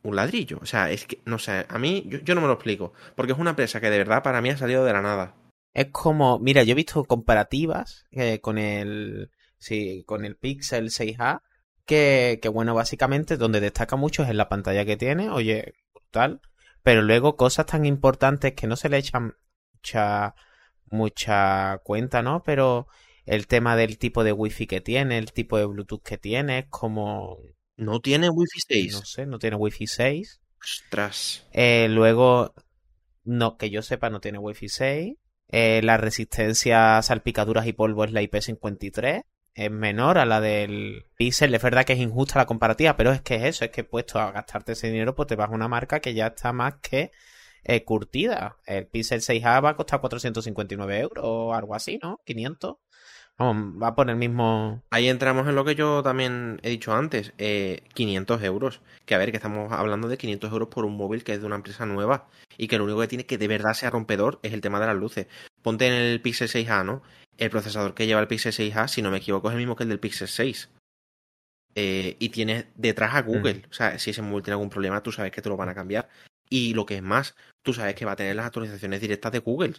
un 0.05 0.15
ladrillo. 0.15 0.61
O 0.63 0.67
sea, 0.67 0.89
es 0.89 1.05
que, 1.05 1.21
no 1.25 1.41
sé, 1.41 1.67
a 1.69 1.79
mí 1.81 2.05
yo, 2.07 2.35
no 2.37 2.41
me 2.41 2.47
lo 2.47 2.53
explico. 2.53 2.93
Porque 3.17 3.33
es 3.33 3.39
una 3.39 3.51
empresa 3.51 3.81
que 3.81 3.91
de 3.91 3.99
verdad 3.99 4.23
para 4.23 4.41
mí 4.41 4.51
ha 4.51 4.57
salido 4.57 4.85
de 4.85 4.93
la 4.93 5.03
nada. 5.03 5.35
Es 5.75 5.87
como, 5.91 6.39
mira, 6.39 6.63
yo 6.63 6.73
he 6.73 6.77
visto 6.77 7.03
comparativas 7.03 8.07
eh, 8.13 8.41
con 8.41 8.57
el, 8.57 9.33
sí, 9.59 10.05
con 10.07 10.25
el 10.25 10.37
Pixel 10.37 10.91
6A, 10.91 11.43
que, 11.85 12.39
que 12.41 12.49
bueno, 12.49 12.73
básicamente 12.73 13.37
donde 13.37 13.59
destaca 13.59 13.97
mucho 13.97 14.23
es 14.23 14.31
en 14.31 14.37
la 14.37 14.49
pantalla 14.49 14.85
que 14.85 14.97
tiene, 14.97 15.29
oye, 15.29 15.75
tal, 16.13 16.41
pero 16.85 17.03
luego 17.03 17.37
cosas 17.37 17.67
tan 17.67 17.85
importantes 17.85 18.53
que 18.53 18.69
no 18.69 18.77
se 18.77 18.89
le 18.89 18.99
echan 18.99 19.35
mucha, 19.75 20.37
mucha 20.89 21.79
cuenta, 21.83 22.23
¿no? 22.23 22.45
Pero 22.45 22.87
el 23.31 23.47
tema 23.47 23.77
del 23.77 23.97
tipo 23.97 24.25
de 24.25 24.33
wifi 24.33 24.67
que 24.67 24.81
tiene, 24.81 25.17
el 25.17 25.33
tipo 25.33 25.57
de 25.57 25.65
Bluetooth 25.65 26.03
que 26.03 26.19
tiene, 26.19 26.59
es 26.59 26.67
como 26.69 27.39
no 27.77 28.01
tiene 28.01 28.29
Wi-Fi 28.29 28.61
6. 28.69 28.93
No 28.93 29.05
sé, 29.05 29.27
no 29.27 29.39
tiene 29.39 29.57
Wi-Fi 29.57 29.87
6. 29.87 30.41
Ostras. 30.61 31.47
Eh, 31.53 31.87
luego, 31.89 32.53
no, 33.25 33.57
que 33.57 33.71
yo 33.71 33.83
sepa, 33.83 34.11
no 34.11 34.21
tiene 34.21 34.39
Wi-Fi 34.39 34.69
6. 34.69 35.15
Eh, 35.49 35.81
la 35.83 35.97
resistencia 35.97 36.99
a 36.99 37.03
salpicaduras 37.03 37.67
y 37.67 37.73
polvo 37.73 38.05
es 38.05 38.13
la 38.13 38.21
IP53. 38.21 39.23
Es 39.55 39.71
menor 39.71 40.19
a 40.19 40.27
la 40.27 40.41
del 40.41 41.07
Pixel. 41.17 41.55
Es 41.55 41.63
verdad 41.63 41.85
que 41.85 41.95
es 41.95 42.01
injusta 42.01 42.41
la 42.41 42.47
comparativa, 42.47 42.97
pero 42.97 43.13
es 43.13 43.23
que 43.23 43.37
es 43.37 43.45
eso. 43.45 43.65
Es 43.65 43.71
que 43.71 43.85
puesto 43.85 44.19
a 44.19 44.31
gastarte 44.31 44.73
ese 44.73 44.89
dinero, 44.89 45.15
pues 45.15 45.29
te 45.29 45.37
vas 45.37 45.51
a 45.51 45.55
una 45.55 45.69
marca 45.69 46.01
que 46.01 46.15
ya 46.15 46.27
está 46.27 46.53
más 46.53 46.75
que 46.83 47.13
eh, 47.65 47.85
curtida. 47.85 48.59
El 48.67 48.89
Pixel 48.89 49.21
6A 49.21 49.65
va 49.65 49.71
a 49.71 49.77
costar 49.77 50.01
459 50.01 50.99
euros 50.99 51.25
o 51.27 51.55
algo 51.55 51.75
así, 51.75 51.99
¿no? 52.03 52.21
500 52.27 52.77
va 53.41 53.95
por 53.95 54.11
el 54.11 54.17
mismo. 54.17 54.83
Ahí 54.91 55.09
entramos 55.09 55.49
en 55.49 55.55
lo 55.55 55.65
que 55.65 55.75
yo 55.75 56.03
también 56.03 56.61
he 56.63 56.71
dicho 56.71 56.93
antes: 56.93 57.33
500 57.95 58.43
eh, 58.43 58.47
euros. 58.47 58.81
Que 59.07 59.15
a 59.15 59.19
ver, 59.19 59.31
que 59.31 59.39
estamos 59.39 59.73
hablando 59.73 60.09
de 60.09 60.19
500 60.19 60.53
euros 60.53 60.69
por 60.69 60.85
un 60.85 60.97
móvil 60.97 61.25
que 61.25 61.33
es 61.33 61.41
de 61.41 61.47
una 61.47 61.57
empresa 61.57 61.87
nueva 61.87 62.29
y 62.57 62.69
que 62.69 62.79
lo 62.79 62.85
único 62.85 63.01
que 63.01 63.09
tiene 63.09 63.27
que 63.27 63.39
de 63.39 63.49
verdad 63.49 63.75
sea 63.75 63.91
rompedor 63.91 64.39
es 64.43 64.53
el 64.53 64.61
tema 64.61 64.81
de 64.81 64.87
las 64.87 64.97
luces. 64.97 65.27
Ponte 65.63 65.87
en 65.87 65.95
el 65.95 66.21
Pixel 66.21 66.49
6A, 66.49 66.85
¿no? 66.85 67.03
El 67.39 67.51
procesador 67.51 67.95
que 67.95 68.07
lleva 68.07 68.21
el 68.21 68.29
Pixel 68.29 68.53
6A, 68.53 68.89
si 68.89 69.01
no 69.01 69.11
me 69.11 69.19
equivoco, 69.19 69.49
es 69.49 69.53
el 69.53 69.59
mismo 69.59 69.77
que 69.77 69.85
el 69.85 69.89
del 69.89 70.01
Pixel 70.01 70.29
6. 70.29 70.71
Eh, 71.77 72.17
y 72.19 72.29
tiene 72.29 72.67
detrás 72.75 73.15
a 73.15 73.23
Google. 73.23 73.63
O 73.71 73.73
sea, 73.73 73.99
si 73.99 74.11
ese 74.11 74.23
móvil 74.23 74.43
tiene 74.43 74.55
algún 74.55 74.71
problema, 74.71 75.03
tú 75.03 75.13
sabes 75.13 75.33
que 75.33 75.41
te 75.41 75.49
lo 75.49 75.57
van 75.57 75.69
a 75.69 75.75
cambiar. 75.75 76.09
Y 76.51 76.75
lo 76.75 76.85
que 76.85 76.97
es 76.97 77.03
más, 77.03 77.37
tú 77.63 77.73
sabes 77.73 77.95
que 77.95 78.05
va 78.05 78.13
a 78.13 78.17
tener 78.17 78.37
las 78.37 78.47
actualizaciones 78.47 79.01
directas 79.01 79.33
de 79.33 79.39
Google 79.39 79.75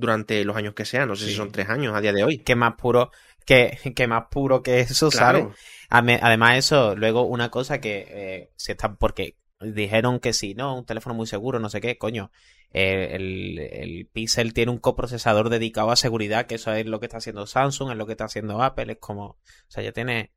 durante 0.00 0.44
los 0.44 0.56
años 0.56 0.74
que 0.74 0.84
sean. 0.84 1.08
No 1.08 1.16
sé 1.16 1.26
si 1.26 1.34
son 1.34 1.52
tres 1.52 1.68
años 1.68 1.94
a 1.94 2.00
día 2.00 2.12
de 2.12 2.24
hoy. 2.24 2.38
Que 2.38 2.56
más 2.56 2.74
puro 2.74 3.10
que, 3.44 3.78
que 3.94 4.06
más 4.06 4.24
puro 4.30 4.62
que 4.62 4.80
eso, 4.80 5.10
¿sabes? 5.10 5.46
Además, 5.88 6.56
eso, 6.56 6.96
luego 6.96 7.22
una 7.22 7.50
cosa 7.50 7.80
que 7.80 8.06
eh, 8.08 8.50
se 8.56 8.72
está. 8.72 8.94
Porque 8.94 9.36
dijeron 9.60 10.20
que 10.20 10.32
sí, 10.32 10.54
no, 10.54 10.76
un 10.78 10.86
teléfono 10.86 11.14
muy 11.14 11.26
seguro, 11.26 11.60
no 11.60 11.68
sé 11.68 11.80
qué, 11.80 11.98
coño. 11.98 12.30
el, 12.70 13.58
el, 13.58 14.08
Pixel 14.12 14.54
tiene 14.54 14.72
un 14.72 14.78
coprocesador 14.78 15.50
dedicado 15.50 15.90
a 15.90 15.96
seguridad, 15.96 16.46
que 16.46 16.54
eso 16.56 16.72
es 16.72 16.86
lo 16.86 16.98
que 16.98 17.06
está 17.06 17.18
haciendo 17.18 17.46
Samsung, 17.46 17.90
es 17.90 17.96
lo 17.96 18.06
que 18.06 18.12
está 18.12 18.24
haciendo 18.24 18.62
Apple, 18.62 18.92
es 18.92 18.98
como. 18.98 19.24
O 19.24 19.38
sea, 19.68 19.82
ya 19.82 19.92
tiene 19.92 20.32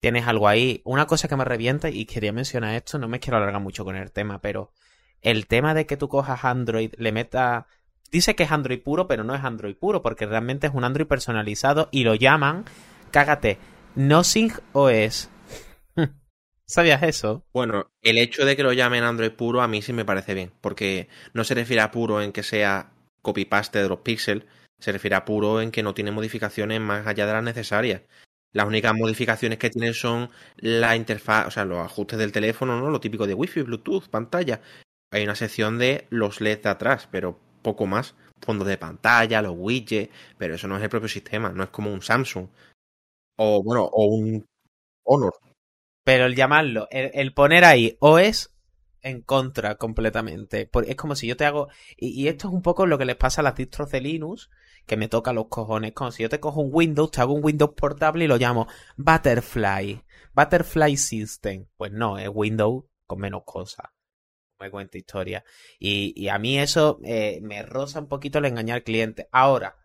tienes 0.00 0.26
algo 0.26 0.48
ahí. 0.48 0.80
Una 0.84 1.06
cosa 1.06 1.28
que 1.28 1.36
me 1.36 1.44
revienta, 1.44 1.90
y 1.90 2.06
quería 2.06 2.32
mencionar 2.32 2.74
esto, 2.74 2.98
no 2.98 3.08
me 3.08 3.20
quiero 3.20 3.36
alargar 3.36 3.60
mucho 3.60 3.84
con 3.84 3.96
el 3.96 4.12
tema, 4.12 4.40
pero 4.40 4.72
el 5.20 5.46
tema 5.46 5.74
de 5.74 5.86
que 5.86 5.96
tú 5.96 6.08
cojas 6.08 6.44
Android, 6.44 6.92
le 6.96 7.12
metas... 7.12 7.64
Dice 8.10 8.34
que 8.34 8.44
es 8.44 8.52
Android 8.52 8.80
puro, 8.80 9.06
pero 9.06 9.22
no 9.22 9.34
es 9.34 9.44
Android 9.44 9.76
puro, 9.76 10.02
porque 10.02 10.26
realmente 10.26 10.66
es 10.66 10.74
un 10.74 10.84
Android 10.84 11.06
personalizado 11.06 11.88
y 11.90 12.04
lo 12.04 12.14
llaman, 12.14 12.64
cágate, 13.10 13.58
Nothing 13.94 14.52
OS. 14.72 15.28
¿Sabías 16.66 17.02
eso? 17.02 17.44
Bueno, 17.52 17.90
el 18.02 18.16
hecho 18.16 18.46
de 18.46 18.56
que 18.56 18.62
lo 18.62 18.72
llamen 18.72 19.04
Android 19.04 19.32
puro 19.32 19.60
a 19.60 19.68
mí 19.68 19.82
sí 19.82 19.92
me 19.92 20.06
parece 20.06 20.34
bien, 20.34 20.52
porque 20.60 21.08
no 21.34 21.44
se 21.44 21.54
refiere 21.54 21.82
a 21.82 21.90
puro 21.90 22.22
en 22.22 22.32
que 22.32 22.42
sea 22.42 22.92
copy-paste 23.20 23.82
de 23.82 23.88
los 23.88 24.00
píxeles, 24.00 24.44
se 24.78 24.92
refiere 24.92 25.16
a 25.16 25.24
puro 25.24 25.60
en 25.60 25.70
que 25.70 25.82
no 25.82 25.92
tiene 25.92 26.10
modificaciones 26.10 26.80
más 26.80 27.06
allá 27.06 27.26
de 27.26 27.32
las 27.32 27.44
necesarias. 27.44 28.02
Las 28.52 28.66
únicas 28.66 28.94
modificaciones 28.94 29.58
que 29.58 29.68
tiene 29.68 29.92
son 29.92 30.30
la 30.56 30.96
interfaz, 30.96 31.48
o 31.48 31.50
sea, 31.50 31.66
los 31.66 31.78
ajustes 31.78 32.18
del 32.18 32.32
teléfono, 32.32 32.80
¿no? 32.80 32.88
Lo 32.88 33.00
típico 33.00 33.26
de 33.26 33.34
Wi-Fi, 33.34 33.62
Bluetooth, 33.62 34.08
pantalla. 34.08 34.62
Hay 35.10 35.24
una 35.24 35.34
sección 35.34 35.78
de 35.78 36.06
los 36.08 36.40
LEDs 36.40 36.62
de 36.62 36.68
atrás, 36.70 37.08
pero 37.10 37.38
poco 37.62 37.86
más. 37.86 38.14
Fondo 38.40 38.64
de 38.64 38.78
pantalla, 38.78 39.42
los 39.42 39.54
widgets, 39.56 40.12
pero 40.36 40.54
eso 40.54 40.68
no 40.68 40.76
es 40.76 40.82
el 40.82 40.88
propio 40.88 41.08
sistema, 41.08 41.50
no 41.50 41.64
es 41.64 41.70
como 41.70 41.92
un 41.92 42.02
Samsung. 42.02 42.48
O 43.36 43.62
bueno, 43.62 43.84
o 43.84 44.06
un 44.06 44.44
Honor. 45.04 45.34
Pero 46.04 46.26
el 46.26 46.36
llamarlo, 46.36 46.88
el, 46.90 47.34
poner 47.34 47.64
ahí 47.64 47.96
OS 48.00 48.54
en 49.02 49.22
contra 49.22 49.76
completamente. 49.76 50.70
Es 50.86 50.96
como 50.96 51.14
si 51.14 51.26
yo 51.26 51.36
te 51.36 51.44
hago. 51.44 51.68
Y, 51.96 52.08
y, 52.08 52.28
esto 52.28 52.48
es 52.48 52.54
un 52.54 52.62
poco 52.62 52.86
lo 52.86 52.98
que 52.98 53.04
les 53.04 53.16
pasa 53.16 53.40
a 53.40 53.44
las 53.44 53.54
distros 53.54 53.90
de 53.90 54.00
Linux, 54.00 54.50
que 54.86 54.96
me 54.96 55.08
toca 55.08 55.32
los 55.32 55.48
cojones. 55.48 55.92
Como 55.92 56.12
si 56.12 56.22
yo 56.22 56.28
te 56.28 56.40
cojo 56.40 56.60
un 56.60 56.70
Windows, 56.72 57.10
te 57.10 57.20
hago 57.20 57.34
un 57.34 57.44
Windows 57.44 57.74
portable 57.74 58.24
y 58.24 58.28
lo 58.28 58.36
llamo 58.36 58.68
Butterfly. 58.96 60.02
Butterfly 60.34 60.96
System. 60.96 61.66
Pues 61.76 61.92
no, 61.92 62.18
es 62.18 62.28
Windows 62.32 62.84
con 63.06 63.20
menos 63.20 63.42
cosas. 63.44 63.86
Me 64.60 64.70
cuenta 64.70 64.98
historia. 64.98 65.44
Y, 65.78 66.12
y 66.16 66.28
a 66.28 66.38
mí 66.38 66.58
eso 66.58 66.98
eh, 67.04 67.38
me 67.42 67.62
roza 67.62 68.00
un 68.00 68.08
poquito 68.08 68.38
el 68.38 68.46
engañar 68.46 68.76
al 68.76 68.84
cliente. 68.84 69.28
Ahora, 69.30 69.76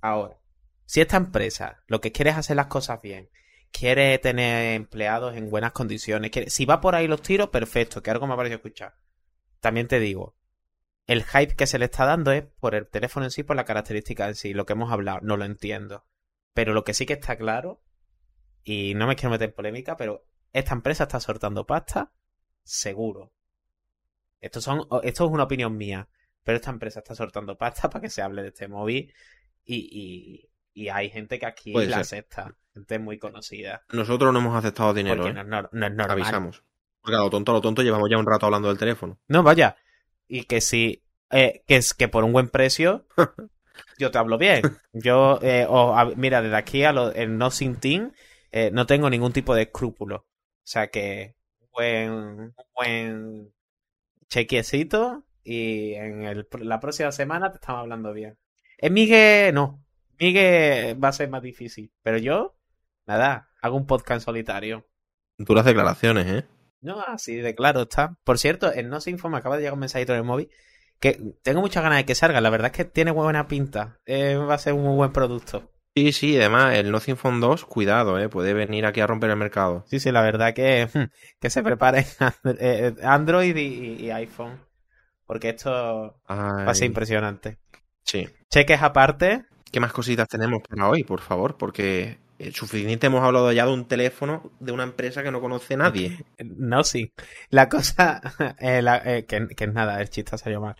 ahora. 0.00 0.38
Si 0.84 1.00
esta 1.00 1.16
empresa 1.16 1.82
lo 1.86 2.00
que 2.00 2.12
quiere 2.12 2.30
es 2.30 2.36
hacer 2.36 2.56
las 2.56 2.66
cosas 2.66 3.00
bien 3.00 3.30
quiere 3.72 4.18
tener 4.18 4.74
empleados 4.74 5.34
en 5.36 5.50
buenas 5.50 5.72
condiciones. 5.72 6.30
Quiere... 6.30 6.50
Si 6.50 6.64
va 6.64 6.80
por 6.80 6.94
ahí 6.94 7.08
los 7.08 7.22
tiros, 7.22 7.48
perfecto, 7.48 8.02
que 8.02 8.10
algo 8.10 8.26
me 8.26 8.34
ha 8.34 8.36
parecido 8.36 8.56
escuchar. 8.56 8.94
También 9.60 9.88
te 9.88 9.98
digo, 9.98 10.36
el 11.06 11.24
hype 11.24 11.56
que 11.56 11.66
se 11.66 11.78
le 11.78 11.86
está 11.86 12.04
dando 12.04 12.30
es 12.30 12.44
por 12.60 12.74
el 12.74 12.86
teléfono 12.88 13.24
en 13.26 13.30
sí, 13.30 13.42
por 13.42 13.56
la 13.56 13.64
característica 13.64 14.28
en 14.28 14.36
sí, 14.36 14.54
lo 14.54 14.66
que 14.66 14.74
hemos 14.74 14.92
hablado, 14.92 15.20
no 15.22 15.36
lo 15.36 15.44
entiendo. 15.44 16.06
Pero 16.52 16.74
lo 16.74 16.84
que 16.84 16.94
sí 16.94 17.06
que 17.06 17.14
está 17.14 17.36
claro, 17.36 17.82
y 18.62 18.94
no 18.94 19.06
me 19.06 19.16
quiero 19.16 19.30
meter 19.30 19.48
en 19.48 19.54
polémica, 19.54 19.96
pero 19.96 20.26
esta 20.52 20.74
empresa 20.74 21.04
está 21.04 21.18
soltando 21.18 21.66
pasta, 21.66 22.12
seguro. 22.62 23.32
Esto, 24.42 24.60
son, 24.60 24.86
esto 25.02 25.24
es 25.24 25.30
una 25.30 25.44
opinión 25.44 25.74
mía, 25.74 26.06
pero 26.42 26.56
esta 26.56 26.70
empresa 26.70 27.00
está 27.00 27.14
soltando 27.14 27.56
pasta 27.56 27.88
para 27.90 28.02
que 28.02 28.10
se 28.10 28.20
hable 28.20 28.42
de 28.42 28.48
este 28.48 28.68
móvil 28.68 29.14
y, 29.64 29.76
y, 29.76 30.50
y 30.74 30.88
hay 30.90 31.08
gente 31.08 31.38
que 31.38 31.46
aquí 31.46 31.72
la 31.72 32.00
acepta 32.00 32.54
gente 32.74 32.98
muy 32.98 33.18
conocida. 33.18 33.82
Nosotros 33.92 34.32
no 34.32 34.38
hemos 34.38 34.56
aceptado 34.56 34.94
dinero. 34.94 35.22
Porque 35.22 35.38
¿eh? 35.38 35.44
no, 35.44 35.60
es, 35.60 35.68
no, 35.72 35.86
es 35.86 35.92
normal. 35.92 36.10
Avisamos. 36.10 36.64
Porque 37.00 37.16
a 37.16 37.20
lo 37.20 37.30
tonto, 37.30 37.52
a 37.52 37.54
lo 37.56 37.60
tonto 37.60 37.82
llevamos 37.82 38.08
ya 38.10 38.18
un 38.18 38.26
rato 38.26 38.46
hablando 38.46 38.68
del 38.68 38.78
teléfono. 38.78 39.18
No, 39.28 39.42
vaya. 39.42 39.76
Y 40.26 40.44
que 40.44 40.60
si. 40.60 41.02
Eh, 41.30 41.62
que 41.66 41.76
es 41.76 41.94
que 41.94 42.08
por 42.08 42.24
un 42.24 42.32
buen 42.32 42.48
precio. 42.48 43.06
yo 43.98 44.10
te 44.10 44.18
hablo 44.18 44.38
bien. 44.38 44.62
Yo, 44.92 45.38
eh, 45.42 45.66
o, 45.68 45.96
a, 45.96 46.06
mira, 46.16 46.42
desde 46.42 46.56
aquí 46.56 46.84
a 46.84 46.92
lo, 46.92 47.12
el 47.12 47.36
No 47.36 47.50
Sin 47.50 47.76
Team, 47.76 48.12
eh, 48.50 48.70
no 48.72 48.86
tengo 48.86 49.10
ningún 49.10 49.32
tipo 49.32 49.54
de 49.54 49.62
escrúpulo. 49.62 50.16
O 50.16 50.26
sea 50.64 50.88
que. 50.88 51.36
Buen. 51.72 52.54
Buen. 52.74 53.52
Chequecito. 54.32 55.24
Y 55.44 55.92
en 55.92 56.22
el, 56.22 56.48
la 56.60 56.80
próxima 56.80 57.12
semana 57.12 57.50
te 57.50 57.56
estamos 57.56 57.80
hablando 57.82 58.14
bien. 58.14 58.38
En 58.78 58.94
Miguel, 58.94 59.52
no. 59.52 59.84
Miguel 60.18 61.02
va 61.02 61.08
a 61.08 61.12
ser 61.12 61.28
más 61.28 61.42
difícil. 61.42 61.92
Pero 62.02 62.16
yo, 62.16 62.56
nada, 63.04 63.50
hago 63.60 63.76
un 63.76 63.86
podcast 63.86 64.24
solitario. 64.24 64.88
Duras 65.36 65.66
declaraciones, 65.66 66.26
¿eh? 66.26 66.46
No, 66.80 67.02
así 67.02 67.36
de 67.36 67.54
claro 67.54 67.82
está. 67.82 68.16
Por 68.24 68.38
cierto, 68.38 68.72
en 68.72 68.88
No 68.88 69.02
se 69.02 69.10
informa, 69.10 69.38
acaba 69.38 69.56
de 69.56 69.62
llegar 69.62 69.74
un 69.74 69.80
mensajito 69.80 70.12
en 70.12 70.20
el 70.20 70.24
móvil 70.24 70.48
que 70.98 71.20
tengo 71.42 71.60
muchas 71.60 71.82
ganas 71.82 71.98
de 71.98 72.06
que 72.06 72.14
salga. 72.14 72.40
La 72.40 72.48
verdad 72.48 72.70
es 72.70 72.76
que 72.76 72.84
tiene 72.84 73.10
buena 73.10 73.48
pinta. 73.48 74.00
Eh, 74.06 74.36
va 74.36 74.54
a 74.54 74.58
ser 74.58 74.72
un 74.72 74.84
muy 74.84 74.94
buen 74.94 75.12
producto. 75.12 75.71
Sí, 75.94 76.12
sí, 76.12 76.36
además 76.38 76.74
el 76.74 76.90
Nothing 76.90 77.16
Phone 77.16 77.40
2, 77.40 77.66
cuidado, 77.66 78.18
eh, 78.18 78.30
puede 78.30 78.54
venir 78.54 78.86
aquí 78.86 79.00
a 79.00 79.06
romper 79.06 79.28
el 79.28 79.36
mercado. 79.36 79.84
Sí, 79.88 80.00
sí, 80.00 80.10
la 80.10 80.22
verdad 80.22 80.54
que, 80.54 80.88
que 81.38 81.50
se 81.50 81.62
preparen 81.62 82.06
Android 83.02 83.54
y, 83.54 84.04
y, 84.06 84.10
iPhone. 84.10 84.58
Porque 85.26 85.50
esto 85.50 86.18
Ay. 86.26 86.64
va 86.64 86.70
a 86.70 86.74
ser 86.74 86.86
impresionante. 86.86 87.58
Sí. 88.04 88.26
Cheques 88.50 88.82
aparte. 88.82 89.44
¿Qué 89.70 89.80
más 89.80 89.92
cositas 89.92 90.28
tenemos 90.28 90.62
para 90.66 90.88
hoy, 90.88 91.04
por 91.04 91.20
favor? 91.20 91.56
Porque 91.58 92.18
suficiente 92.52 93.06
hemos 93.06 93.22
hablado 93.22 93.52
ya 93.52 93.66
de 93.66 93.72
un 93.72 93.86
teléfono 93.86 94.50
de 94.60 94.72
una 94.72 94.82
empresa 94.82 95.22
que 95.22 95.30
no 95.30 95.40
conoce 95.40 95.76
nadie. 95.76 96.24
No, 96.38 96.84
sí. 96.84 97.12
La 97.50 97.68
cosa, 97.68 98.20
eh, 98.58 98.80
la, 98.80 98.96
eh, 99.04 99.26
que, 99.26 99.46
que, 99.48 99.64
es 99.64 99.72
nada, 99.72 100.00
el 100.00 100.08
chiste 100.08 100.36
salió 100.38 100.60
mal. 100.60 100.76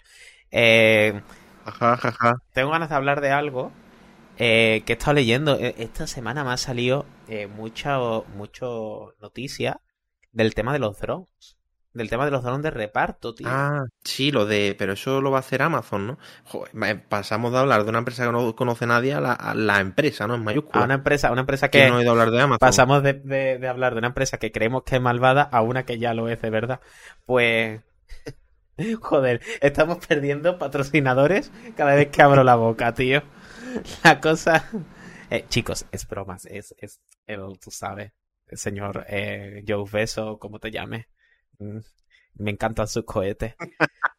Eh, 0.51 1.21
ajá, 1.65 1.93
ajá, 1.93 2.09
ajá. 2.09 2.35
Tengo 2.53 2.71
ganas 2.71 2.89
de 2.89 2.95
hablar 2.95 3.21
de 3.21 3.31
algo 3.31 3.73
eh, 4.45 4.83
que 4.85 4.95
he 4.95 4.97
estado 4.97 5.15
leyendo. 5.15 5.57
Esta 5.57 6.09
semana 6.09 6.43
me 6.43 6.51
ha 6.51 6.57
salido 6.57 7.07
eh, 7.29 7.47
mucho, 7.47 8.27
mucho 8.35 9.15
noticia 9.21 9.81
del 10.33 10.53
tema 10.55 10.73
de 10.73 10.81
los 10.81 10.99
drones. 10.99 11.59
Del 11.95 12.11
tema 12.11 12.25
de 12.25 12.33
los 12.33 12.43
drones 12.43 12.63
de 12.63 12.71
reparto, 12.71 13.35
tío. 13.35 13.47
Ah, 13.49 13.85
sí, 14.03 14.33
lo 14.33 14.47
de. 14.47 14.75
Pero 14.77 14.95
eso 14.95 15.21
lo 15.21 15.31
va 15.31 15.37
a 15.37 15.41
hacer 15.41 15.63
Amazon, 15.63 16.07
¿no? 16.09 16.19
Joder, 16.45 17.05
pasamos 17.07 17.53
de 17.53 17.59
hablar 17.59 17.85
de 17.85 17.91
una 17.91 17.99
empresa 17.99 18.25
que 18.25 18.33
no 18.33 18.57
conoce 18.57 18.87
nadie 18.87 19.13
a 19.15 19.21
la, 19.21 19.33
a 19.35 19.55
la 19.55 19.79
empresa, 19.79 20.27
¿no? 20.27 20.35
En 20.35 20.43
mayúscula. 20.43 20.83
A 20.83 20.87
una 20.87 20.95
empresa, 20.95 21.29
a 21.29 21.33
una 21.33 21.43
empresa 21.43 21.69
que. 21.69 21.89
no 21.89 21.97
he 21.97 21.99
oído 21.99 22.11
hablar 22.11 22.31
de 22.31 22.41
Amazon. 22.41 22.59
Pasamos 22.59 23.03
de, 23.03 23.13
de, 23.13 23.59
de, 23.59 23.69
hablar 23.69 23.93
de 23.93 23.99
una 23.99 24.09
empresa 24.09 24.39
que 24.39 24.51
creemos 24.51 24.83
que 24.83 24.97
es 24.97 25.03
malvada 25.03 25.43
a 25.43 25.61
una 25.61 25.85
que 25.85 25.99
ya 25.99 26.15
lo 26.15 26.29
es 26.29 26.43
de 26.43 26.51
verdad. 26.51 26.81
Pues. 27.27 27.83
Joder, 29.01 29.41
estamos 29.61 30.05
perdiendo 30.05 30.59
patrocinadores 30.59 31.53
cada 31.77 31.95
vez 31.95 32.09
que 32.09 32.23
abro 32.23 32.43
la 32.43 32.57
boca, 32.57 32.95
tío. 32.95 33.23
La 34.05 34.21
cosa. 34.21 34.69
Eh, 35.31 35.47
chicos, 35.49 35.87
es 35.91 36.07
bromas, 36.07 36.47
es, 36.47 36.75
es 36.79 37.01
el, 37.27 37.59
tú 37.59 37.71
sabes, 37.71 38.13
el 38.49 38.59
señor 38.59 39.07
eh, 39.09 39.65
Joe 39.67 39.89
Beso, 39.91 40.39
como 40.39 40.59
te 40.59 40.71
llames. 40.71 41.07
Me 41.59 42.51
encantan 42.51 42.87
sus 42.87 43.05
cohetes. 43.05 43.55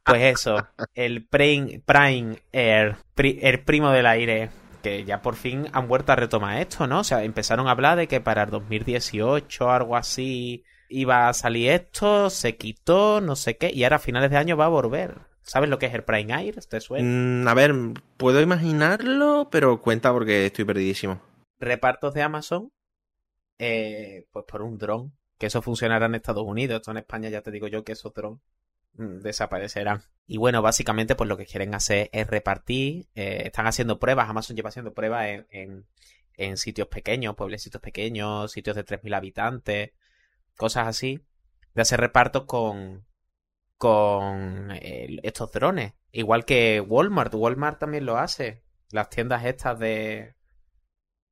Pues 0.03 0.21
eso, 0.21 0.67
el 0.93 1.25
Prime, 1.27 1.81
Prime 1.85 2.37
Air, 2.51 2.97
pri, 3.15 3.39
el 3.41 3.63
primo 3.63 3.91
del 3.91 4.05
aire, 4.05 4.49
que 4.81 5.03
ya 5.05 5.21
por 5.21 5.35
fin 5.35 5.67
han 5.71 5.87
vuelto 5.87 6.11
a 6.11 6.15
retomar 6.15 6.59
esto, 6.59 6.87
¿no? 6.87 6.99
O 6.99 7.03
sea, 7.03 7.23
empezaron 7.23 7.67
a 7.67 7.71
hablar 7.71 7.97
de 7.97 8.07
que 8.07 8.19
para 8.19 8.43
el 8.43 8.49
2018, 8.49 9.71
algo 9.71 9.95
así, 9.95 10.63
iba 10.89 11.29
a 11.29 11.33
salir 11.33 11.71
esto, 11.71 12.29
se 12.29 12.57
quitó, 12.57 13.21
no 13.21 13.35
sé 13.35 13.57
qué, 13.57 13.71
y 13.73 13.83
ahora 13.83 13.95
a 13.97 13.99
finales 13.99 14.29
de 14.29 14.37
año 14.37 14.57
va 14.57 14.65
a 14.65 14.69
volver. 14.69 15.32
¿Sabes 15.43 15.69
lo 15.69 15.77
que 15.77 15.87
es 15.87 15.93
el 15.93 16.03
Prime 16.03 16.33
Air? 16.33 16.65
¿Te 16.65 16.79
suena? 16.79 17.07
Mm, 17.07 17.47
a 17.47 17.53
ver, 17.53 17.73
puedo 18.17 18.41
imaginarlo, 18.41 19.49
pero 19.51 19.81
cuenta 19.81 20.11
porque 20.11 20.47
estoy 20.47 20.65
perdidísimo. 20.65 21.21
Repartos 21.59 22.13
de 22.13 22.21
Amazon, 22.21 22.71
eh, 23.59 24.25
pues 24.31 24.45
por 24.47 24.61
un 24.61 24.77
dron 24.77 25.13
que 25.37 25.47
eso 25.47 25.61
funcionará 25.61 26.05
en 26.05 26.15
Estados 26.15 26.45
Unidos, 26.45 26.77
esto 26.77 26.91
en 26.91 26.97
España 26.97 27.29
ya 27.29 27.41
te 27.41 27.51
digo 27.51 27.67
yo 27.67 27.83
que 27.83 27.91
esos 27.91 28.13
drones 28.13 28.39
mmm, 28.93 29.19
desaparecerán. 29.19 30.01
Y 30.25 30.37
bueno, 30.37 30.61
básicamente 30.61 31.15
pues 31.15 31.27
lo 31.27 31.37
que 31.37 31.45
quieren 31.45 31.75
hacer 31.75 32.09
es 32.13 32.27
repartir, 32.27 33.07
eh, 33.15 33.43
están 33.45 33.67
haciendo 33.67 33.99
pruebas, 33.99 34.29
Amazon 34.29 34.55
lleva 34.55 34.69
haciendo 34.69 34.93
pruebas 34.93 35.27
en, 35.27 35.47
en, 35.49 35.85
en 36.35 36.57
sitios 36.57 36.87
pequeños, 36.87 37.35
pueblecitos 37.35 37.81
pequeños, 37.81 38.51
sitios 38.53 38.75
de 38.75 38.85
3.000 38.85 39.15
habitantes, 39.15 39.91
cosas 40.55 40.87
así, 40.87 41.19
de 41.73 41.81
hacer 41.81 41.99
repartos 41.99 42.45
con, 42.45 43.05
con 43.77 44.71
eh, 44.71 45.19
estos 45.23 45.51
drones. 45.51 45.93
Igual 46.11 46.45
que 46.45 46.79
Walmart, 46.79 47.33
Walmart 47.33 47.79
también 47.79 48.05
lo 48.05 48.17
hace. 48.17 48.63
Las 48.91 49.09
tiendas 49.09 49.45
estas 49.45 49.79
de, 49.79 50.35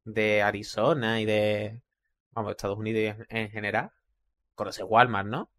de 0.05 0.41
Arizona 0.41 1.21
y 1.21 1.25
de, 1.25 1.81
vamos, 2.31 2.51
Estados 2.51 2.77
Unidos 2.77 3.17
en 3.29 3.49
general, 3.49 3.91
conoces 4.55 4.85
Walmart, 4.87 5.27
¿no? 5.27 5.51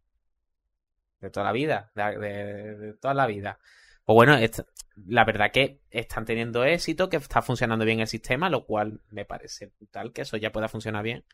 De 1.20 1.30
toda 1.30 1.46
la 1.46 1.52
vida, 1.52 1.92
de, 1.94 2.96
toda 3.00 3.14
la 3.14 3.26
vida. 3.26 3.58
Pues 4.04 4.14
bueno, 4.14 4.36
la 5.06 5.24
verdad 5.24 5.52
que 5.52 5.80
están 5.90 6.24
teniendo 6.24 6.64
éxito, 6.64 7.08
que 7.08 7.16
está 7.16 7.42
funcionando 7.42 7.84
bien 7.84 8.00
el 8.00 8.08
sistema, 8.08 8.50
lo 8.50 8.66
cual 8.66 9.00
me 9.10 9.24
parece 9.24 9.72
brutal 9.78 10.12
que 10.12 10.22
eso 10.22 10.36
ya 10.36 10.50
pueda 10.50 10.68
funcionar 10.68 11.04
bien. 11.04 11.24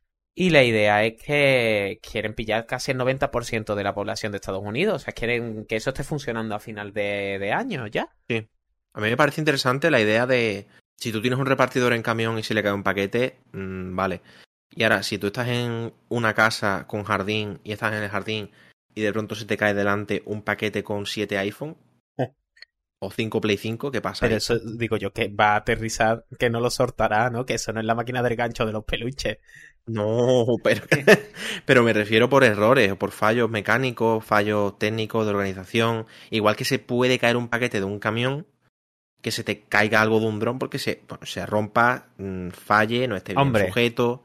Y 0.40 0.50
la 0.50 0.62
idea 0.62 1.04
es 1.04 1.20
que 1.20 1.98
quieren 2.00 2.32
pillar 2.32 2.64
casi 2.64 2.92
el 2.92 2.98
90% 2.98 3.74
de 3.74 3.82
la 3.82 3.92
población 3.92 4.30
de 4.30 4.36
Estados 4.36 4.62
Unidos. 4.64 4.94
O 4.94 5.04
sea, 5.04 5.12
quieren 5.12 5.66
que 5.66 5.74
eso 5.74 5.90
esté 5.90 6.04
funcionando 6.04 6.54
a 6.54 6.60
final 6.60 6.92
de, 6.92 7.52
año 7.52 7.88
ya. 7.88 8.08
Sí. 8.28 8.46
A 8.92 9.00
mí 9.00 9.10
me 9.10 9.16
parece 9.16 9.40
interesante 9.40 9.90
la 9.90 10.00
idea 10.00 10.28
de 10.28 10.68
si 10.96 11.10
tú 11.10 11.20
tienes 11.20 11.40
un 11.40 11.46
repartidor 11.46 11.92
en 11.92 12.02
camión 12.02 12.38
y 12.38 12.44
se 12.44 12.54
le 12.54 12.62
cae 12.62 12.72
un 12.72 12.84
paquete, 12.84 13.40
mmm, 13.50 13.96
vale. 13.96 14.20
Y 14.70 14.84
ahora, 14.84 15.02
si 15.02 15.18
tú 15.18 15.26
estás 15.26 15.48
en 15.48 15.92
una 16.08 16.34
casa 16.34 16.84
con 16.86 17.02
jardín 17.02 17.58
y 17.64 17.72
estás 17.72 17.92
en 17.92 18.04
el 18.04 18.08
jardín 18.08 18.52
y 18.94 19.02
de 19.02 19.12
pronto 19.12 19.34
se 19.34 19.44
te 19.44 19.56
cae 19.56 19.74
delante 19.74 20.22
un 20.24 20.42
paquete 20.42 20.84
con 20.84 21.06
7 21.06 21.36
iPhone 21.36 21.76
o 23.00 23.10
5 23.10 23.40
Play 23.40 23.56
5, 23.56 23.90
¿qué 23.90 24.00
pasa? 24.00 24.26
Pero 24.26 24.34
ahí? 24.34 24.38
eso, 24.38 24.58
digo 24.58 24.96
yo, 24.96 25.12
que 25.12 25.28
va 25.28 25.52
a 25.52 25.56
aterrizar, 25.56 26.24
que 26.38 26.50
no 26.50 26.60
lo 26.60 26.70
sortará, 26.70 27.30
¿no? 27.30 27.46
Que 27.46 27.54
eso 27.54 27.72
no 27.72 27.80
es 27.80 27.86
la 27.86 27.94
máquina 27.94 28.22
del 28.22 28.36
gancho 28.36 28.66
de 28.66 28.72
los 28.72 28.84
peluches. 28.84 29.38
No, 29.86 30.46
pero, 30.62 30.82
pero 31.64 31.82
me 31.82 31.92
refiero 31.92 32.28
por 32.28 32.44
errores 32.44 32.92
o 32.92 32.98
por 32.98 33.10
fallos 33.10 33.48
mecánicos, 33.48 34.24
fallos 34.24 34.78
técnicos 34.78 35.24
de 35.24 35.32
organización. 35.32 36.06
Igual 36.30 36.56
que 36.56 36.64
se 36.64 36.78
puede 36.78 37.18
caer 37.18 37.36
un 37.36 37.48
paquete 37.48 37.78
de 37.80 37.86
un 37.86 37.98
camión, 37.98 38.46
que 39.22 39.30
se 39.30 39.44
te 39.44 39.62
caiga 39.62 40.00
algo 40.00 40.20
de 40.20 40.26
un 40.26 40.38
dron 40.40 40.58
porque 40.58 40.78
se, 40.78 41.02
bueno, 41.08 41.24
se 41.24 41.44
rompa, 41.46 42.08
mm, 42.18 42.50
falle, 42.50 43.08
no 43.08 43.16
esté 43.16 43.32
bien 43.32 43.46
Hombre. 43.46 43.66
sujeto. 43.66 44.24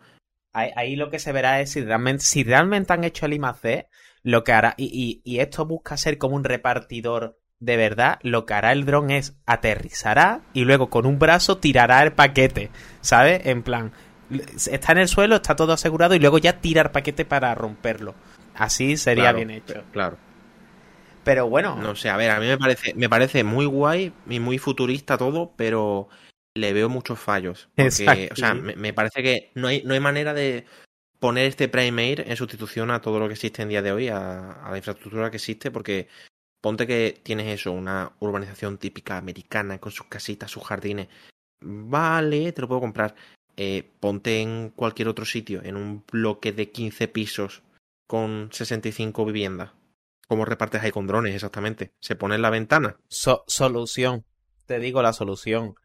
Ahí, 0.52 0.72
ahí 0.76 0.96
lo 0.96 1.10
que 1.10 1.20
se 1.20 1.32
verá 1.32 1.62
es 1.62 1.72
si 1.72 1.82
realmente, 1.82 2.24
si 2.24 2.44
realmente 2.44 2.94
han 2.94 3.04
hecho 3.04 3.26
el 3.26 3.34
I+D, 3.34 3.88
lo 4.24 4.44
que 4.44 4.52
hará, 4.52 4.76
y, 4.78 5.22
y, 5.26 5.32
y 5.32 5.40
esto 5.40 5.66
busca 5.66 5.98
ser 5.98 6.18
como 6.18 6.36
un 6.36 6.44
repartidor 6.44 7.40
de 7.64 7.78
verdad, 7.78 8.20
lo 8.24 8.46
que 8.46 8.54
hará 8.54 8.74
el 8.74 8.84
dron 8.86 9.10
es 9.10 9.36
aterrizará 9.46 10.42
y 10.52 10.66
luego 10.66 10.90
con 10.90 11.06
un 11.06 11.18
brazo 11.18 11.60
tirará 11.60 12.04
el 12.04 12.12
paquete, 12.12 12.70
¿sabes? 13.00 13.46
En 13.46 13.64
plan, 13.64 13.94
está 14.58 14.92
en 14.92 14.98
el 14.98 15.08
suelo, 15.08 15.38
está 15.38 15.56
todo 15.56 15.72
asegurado 15.72 16.14
y 16.14 16.20
luego 16.20 16.40
ya 16.40 16.60
tira 16.60 16.82
el 16.82 16.92
paquete 16.92 17.24
para 17.24 17.56
romperlo. 17.56 18.16
Así 18.54 18.98
sería 18.98 19.24
Claro, 19.32 19.38
bien 19.38 19.50
hecho. 19.52 19.82
Claro. 19.94 20.18
Pero 21.24 21.48
bueno, 21.48 21.78
No 21.78 21.96
sé, 21.96 22.10
a 22.10 22.18
ver, 22.18 22.32
a 22.32 22.40
mí 22.42 22.48
me 22.48 22.58
parece, 22.58 22.94
me 22.96 23.08
parece 23.08 23.46
muy 23.46 23.66
guay 23.66 24.12
y 24.28 24.42
muy 24.42 24.58
futurista 24.58 25.18
todo, 25.18 25.54
pero 25.56 26.10
le 26.54 26.74
veo 26.74 26.90
muchos 26.90 27.18
fallos. 27.18 27.70
Porque, 27.76 27.84
Exacto. 27.88 28.34
o 28.34 28.36
sea, 28.36 28.54
me, 28.56 28.76
me 28.76 28.92
parece 28.92 29.24
que 29.24 29.52
no 29.56 29.70
hay, 29.70 29.84
no 29.86 29.94
hay 29.94 30.02
manera 30.02 30.34
de 30.34 30.66
poner 31.20 31.46
este 31.46 31.70
Primate 31.70 32.30
en 32.30 32.36
sustitución 32.36 32.92
a 32.92 33.00
todo 33.00 33.20
lo 33.22 33.28
que 33.28 33.36
existe 33.36 33.62
en 33.62 33.70
día 33.70 33.82
de 33.82 33.94
hoy, 33.94 34.10
a, 34.10 34.52
a 34.52 34.70
la 34.70 34.76
infraestructura 34.76 35.32
que 35.32 35.38
existe, 35.38 35.72
porque 35.72 36.10
ponte 36.64 36.88
que 36.88 37.20
tienes 37.24 37.48
eso, 37.48 37.74
una 37.74 38.14
urbanización 38.20 38.78
típica 38.78 39.18
americana 39.18 39.80
con 39.80 39.92
sus 39.92 40.08
casitas, 40.08 40.50
sus 40.50 40.64
jardines. 40.64 41.10
Vale, 41.62 42.54
te 42.54 42.62
lo 42.62 42.70
puedo 42.70 42.80
comprar. 42.80 43.16
Eh, 43.58 43.92
ponte 44.00 44.40
en 44.42 44.70
cualquier 44.70 45.10
otro 45.10 45.26
sitio, 45.26 45.62
en 45.62 45.76
un 45.76 46.06
bloque 46.10 46.54
de 46.54 46.72
15 46.72 47.10
pisos 47.10 47.64
con 48.08 48.48
65 48.54 49.26
viviendas. 49.26 49.72
¿Cómo 50.30 50.46
repartes 50.46 50.82
ahí 50.82 50.92
con 50.92 51.06
drones 51.06 51.36
exactamente? 51.36 51.92
¿Se 52.00 52.16
pone 52.16 52.36
en 52.36 52.42
la 52.42 52.50
ventana? 52.50 52.96
So- 53.10 53.44
solución. 53.46 54.24
Te 54.66 54.80
digo 54.80 55.02
la 55.02 55.12
solución. 55.12 55.76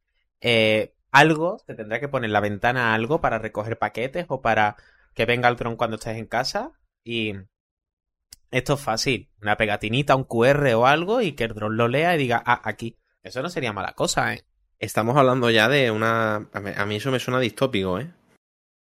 Eh, 0.41 0.95
algo, 1.11 1.59
te 1.67 1.75
tendrá 1.75 1.99
que 1.99 2.09
poner 2.09 2.29
en 2.29 2.33
la 2.35 2.41
ventana 2.41 2.95
algo 2.95 3.21
para 3.21 3.41
recoger 3.41 3.79
paquetes 3.79 4.27
o 4.29 4.41
para 4.41 4.77
que 5.15 5.27
venga 5.27 5.49
el 5.49 5.57
dron 5.57 5.75
cuando 5.75 5.97
estés 5.97 6.17
en 6.17 6.27
casa. 6.27 6.71
Y 7.03 7.35
esto 8.51 8.75
es 8.75 8.81
fácil. 8.81 9.29
Una 9.43 9.57
pegatinita, 9.57 10.17
un 10.17 10.25
QR 10.25 10.75
o 10.75 10.87
algo 10.87 11.21
y 11.21 11.33
que 11.33 11.45
el 11.45 11.55
dron 11.55 11.77
lo 11.77 11.89
lea 11.89 12.15
y 12.15 12.19
diga, 12.19 12.43
ah, 12.45 12.61
aquí. 12.65 12.97
Eso 13.23 13.43
no 13.43 13.51
sería 13.51 13.73
mala 13.73 13.93
cosa, 13.95 14.35
¿eh? 14.35 14.45
Estamos 14.79 15.17
hablando 15.17 15.51
ya 15.51 15.69
de 15.69 15.91
una... 15.91 16.49
A 16.53 16.87
mí- 16.87 16.97
eso 16.97 17.11
me 17.11 17.19
suena 17.19 17.41
distópico, 17.41 17.99
¿eh? 17.99 18.11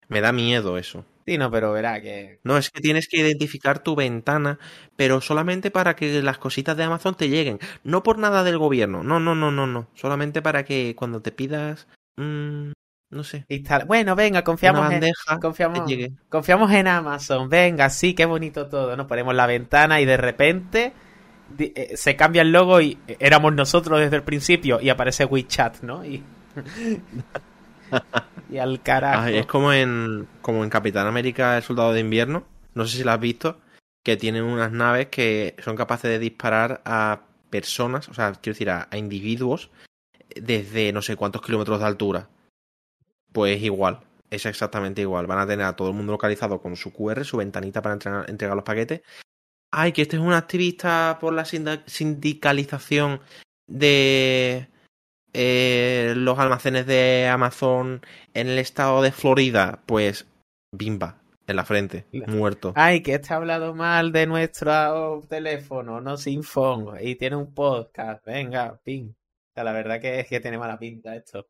Me 0.08 0.20
da 0.20 0.32
miedo 0.32 0.78
eso. 0.78 1.04
Sí, 1.26 1.36
no, 1.36 1.50
pero 1.50 1.72
verá 1.72 2.00
que... 2.00 2.40
No, 2.44 2.56
es 2.56 2.70
que 2.70 2.80
tienes 2.80 3.08
que 3.08 3.18
identificar 3.18 3.82
tu 3.82 3.94
ventana, 3.94 4.58
pero 4.96 5.20
solamente 5.20 5.70
para 5.70 5.94
que 5.96 6.22
las 6.22 6.38
cositas 6.38 6.76
de 6.76 6.84
Amazon 6.84 7.14
te 7.16 7.28
lleguen. 7.28 7.58
No 7.84 8.02
por 8.02 8.18
nada 8.18 8.44
del 8.44 8.56
gobierno. 8.58 9.02
No, 9.02 9.20
no, 9.20 9.34
no, 9.34 9.50
no, 9.50 9.66
no. 9.66 9.88
Solamente 9.94 10.40
para 10.40 10.64
que 10.64 10.94
cuando 10.96 11.20
te 11.20 11.32
pidas... 11.32 11.88
mm, 12.16 12.70
no 13.10 13.24
sé. 13.24 13.44
Instala- 13.48 13.84
Bueno, 13.86 14.14
venga, 14.16 14.42
confiamos 14.44 14.80
en... 14.92 15.00
Confiamos, 15.40 15.78
confiamos 16.28 16.70
en 16.72 16.86
Amazon. 16.88 17.48
Venga, 17.48 17.88
sí, 17.90 18.14
qué 18.14 18.24
bonito 18.26 18.66
todo. 18.66 18.96
Nos 18.96 19.06
ponemos 19.06 19.34
la 19.34 19.46
ventana 19.46 20.00
y 20.00 20.04
de 20.04 20.16
repente 20.16 20.92
eh, 21.58 21.92
se 21.96 22.16
cambia 22.16 22.42
el 22.42 22.52
logo 22.52 22.80
y 22.80 22.98
eh, 23.08 23.16
éramos 23.20 23.54
nosotros 23.54 23.98
desde 24.00 24.16
el 24.16 24.22
principio 24.22 24.78
y 24.80 24.90
aparece 24.90 25.24
WeChat, 25.24 25.80
¿no? 25.82 26.04
Y, 26.04 26.22
y 28.50 28.58
al 28.58 28.82
carajo. 28.82 29.22
Ay, 29.24 29.38
es 29.38 29.46
como 29.46 29.72
en, 29.72 30.26
como 30.42 30.64
en 30.64 30.70
Capitán 30.70 31.06
América, 31.06 31.56
el 31.56 31.62
soldado 31.62 31.92
de 31.92 32.00
invierno. 32.00 32.44
No 32.74 32.86
sé 32.86 32.98
si 32.98 33.04
lo 33.04 33.12
has 33.12 33.20
visto. 33.20 33.60
Que 34.04 34.16
tienen 34.16 34.44
unas 34.44 34.72
naves 34.72 35.08
que 35.08 35.54
son 35.62 35.76
capaces 35.76 36.10
de 36.10 36.18
disparar 36.18 36.80
a 36.84 37.20
personas, 37.50 38.08
o 38.08 38.14
sea, 38.14 38.32
quiero 38.32 38.54
decir, 38.54 38.70
a, 38.70 38.86
a 38.90 38.96
individuos 38.96 39.70
desde 40.36 40.92
no 40.92 41.02
sé 41.02 41.16
cuántos 41.16 41.42
kilómetros 41.42 41.80
de 41.80 41.86
altura. 41.86 42.28
Pues 43.32 43.62
igual, 43.62 44.00
es 44.30 44.46
exactamente 44.46 45.02
igual. 45.02 45.26
Van 45.26 45.38
a 45.38 45.46
tener 45.46 45.66
a 45.66 45.76
todo 45.76 45.88
el 45.88 45.94
mundo 45.94 46.12
localizado 46.12 46.60
con 46.60 46.76
su 46.76 46.92
QR, 46.92 47.24
su 47.24 47.36
ventanita 47.36 47.82
para 47.82 47.98
entregar, 48.26 48.56
los 48.56 48.64
paquetes. 48.64 49.02
Ay, 49.70 49.92
que 49.92 50.02
este 50.02 50.16
es 50.16 50.22
un 50.22 50.32
activista 50.32 51.18
por 51.20 51.32
la 51.32 51.44
sindicalización 51.44 53.20
de 53.66 54.68
eh, 55.34 56.14
los 56.16 56.38
almacenes 56.38 56.86
de 56.86 57.28
Amazon 57.28 58.00
en 58.32 58.48
el 58.48 58.58
estado 58.58 59.02
de 59.02 59.12
Florida. 59.12 59.82
Pues, 59.84 60.26
bimba, 60.72 61.20
en 61.46 61.56
la 61.56 61.64
frente, 61.64 62.06
muerto. 62.26 62.72
Ay, 62.76 63.02
que 63.02 63.14
este 63.14 63.32
ha 63.32 63.36
hablado 63.36 63.74
mal 63.74 64.12
de 64.12 64.26
nuestro 64.26 65.22
teléfono, 65.28 66.00
no 66.00 66.16
sin 66.16 66.42
y 67.00 67.14
tiene 67.16 67.36
un 67.36 67.52
podcast. 67.54 68.24
Venga, 68.24 68.78
ping. 68.82 69.10
O 69.10 69.52
sea, 69.54 69.64
la 69.64 69.72
verdad 69.72 70.00
que 70.00 70.20
es 70.20 70.28
que 70.28 70.40
tiene 70.40 70.58
mala 70.58 70.78
pinta 70.78 71.16
esto. 71.16 71.46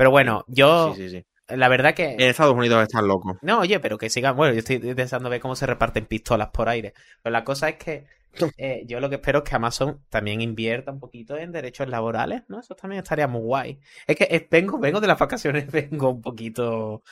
Pero 0.00 0.10
bueno, 0.10 0.46
yo, 0.48 0.94
Sí, 0.94 1.10
sí, 1.10 1.18
sí. 1.18 1.54
la 1.56 1.68
verdad 1.68 1.92
que... 1.92 2.14
En 2.14 2.22
Estados 2.22 2.54
Unidos 2.54 2.82
están 2.82 3.06
locos. 3.06 3.36
No, 3.42 3.58
oye, 3.60 3.78
pero 3.80 3.98
que 3.98 4.08
sigan. 4.08 4.34
Bueno, 4.34 4.54
yo 4.54 4.60
estoy 4.60 4.78
deseando 4.78 5.28
ver 5.28 5.42
cómo 5.42 5.54
se 5.54 5.66
reparten 5.66 6.06
pistolas 6.06 6.48
por 6.48 6.70
aire. 6.70 6.94
Pero 7.22 7.34
la 7.34 7.44
cosa 7.44 7.68
es 7.68 7.76
que 7.76 8.06
eh, 8.56 8.84
yo 8.86 8.98
lo 8.98 9.10
que 9.10 9.16
espero 9.16 9.40
es 9.40 9.44
que 9.50 9.56
Amazon 9.56 10.00
también 10.08 10.40
invierta 10.40 10.90
un 10.90 11.00
poquito 11.00 11.36
en 11.36 11.52
derechos 11.52 11.86
laborales, 11.90 12.44
¿no? 12.48 12.60
Eso 12.60 12.74
también 12.74 13.02
estaría 13.02 13.28
muy 13.28 13.42
guay. 13.42 13.78
Es 14.06 14.16
que 14.16 14.24
eh, 14.30 14.48
vengo, 14.50 14.78
vengo 14.78 15.02
de 15.02 15.06
las 15.06 15.18
vacaciones, 15.18 15.66
vengo 15.70 16.08
un 16.08 16.22
poquito. 16.22 17.02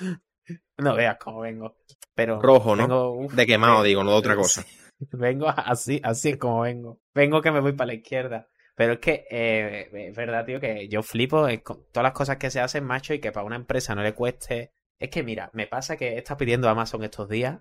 No 0.79 0.94
veas 0.94 1.18
cómo 1.18 1.40
vengo. 1.40 1.77
Pero. 2.14 2.40
Rojo, 2.40 2.74
¿no? 2.74 2.85
vengo, 2.88 3.11
uf, 3.27 3.35
De 3.35 3.46
quemado, 3.46 3.72
vengo- 3.74 3.85
digo, 3.85 4.03
no 4.03 4.12
de 4.12 4.16
otra 4.16 4.35
cosa. 4.37 4.64
Vengo 5.12 5.48
así, 5.48 6.01
así 6.03 6.31
es 6.31 6.37
como 6.38 6.62
vengo. 6.62 7.01
Vengo 7.14 7.42
que 7.42 7.51
me 7.53 7.61
voy 7.61 7.72
para 7.74 7.88
la 7.88 7.94
izquierda. 7.94 8.48
Pero 8.78 8.92
es 8.92 8.98
que 9.00 9.26
eh, 9.28 9.88
es 9.92 10.14
verdad, 10.14 10.46
tío, 10.46 10.60
que 10.60 10.86
yo 10.86 11.02
flipo 11.02 11.48
con 11.64 11.82
todas 11.90 12.04
las 12.04 12.12
cosas 12.12 12.36
que 12.36 12.48
se 12.48 12.60
hacen, 12.60 12.84
macho, 12.84 13.12
y 13.12 13.18
que 13.18 13.32
para 13.32 13.44
una 13.44 13.56
empresa 13.56 13.96
no 13.96 14.04
le 14.04 14.14
cueste. 14.14 14.70
Es 15.00 15.10
que 15.10 15.24
mira, 15.24 15.50
me 15.52 15.66
pasa 15.66 15.96
que 15.96 16.10
he 16.10 16.18
estado 16.18 16.38
pidiendo 16.38 16.68
Amazon 16.68 17.02
estos 17.02 17.28
días 17.28 17.58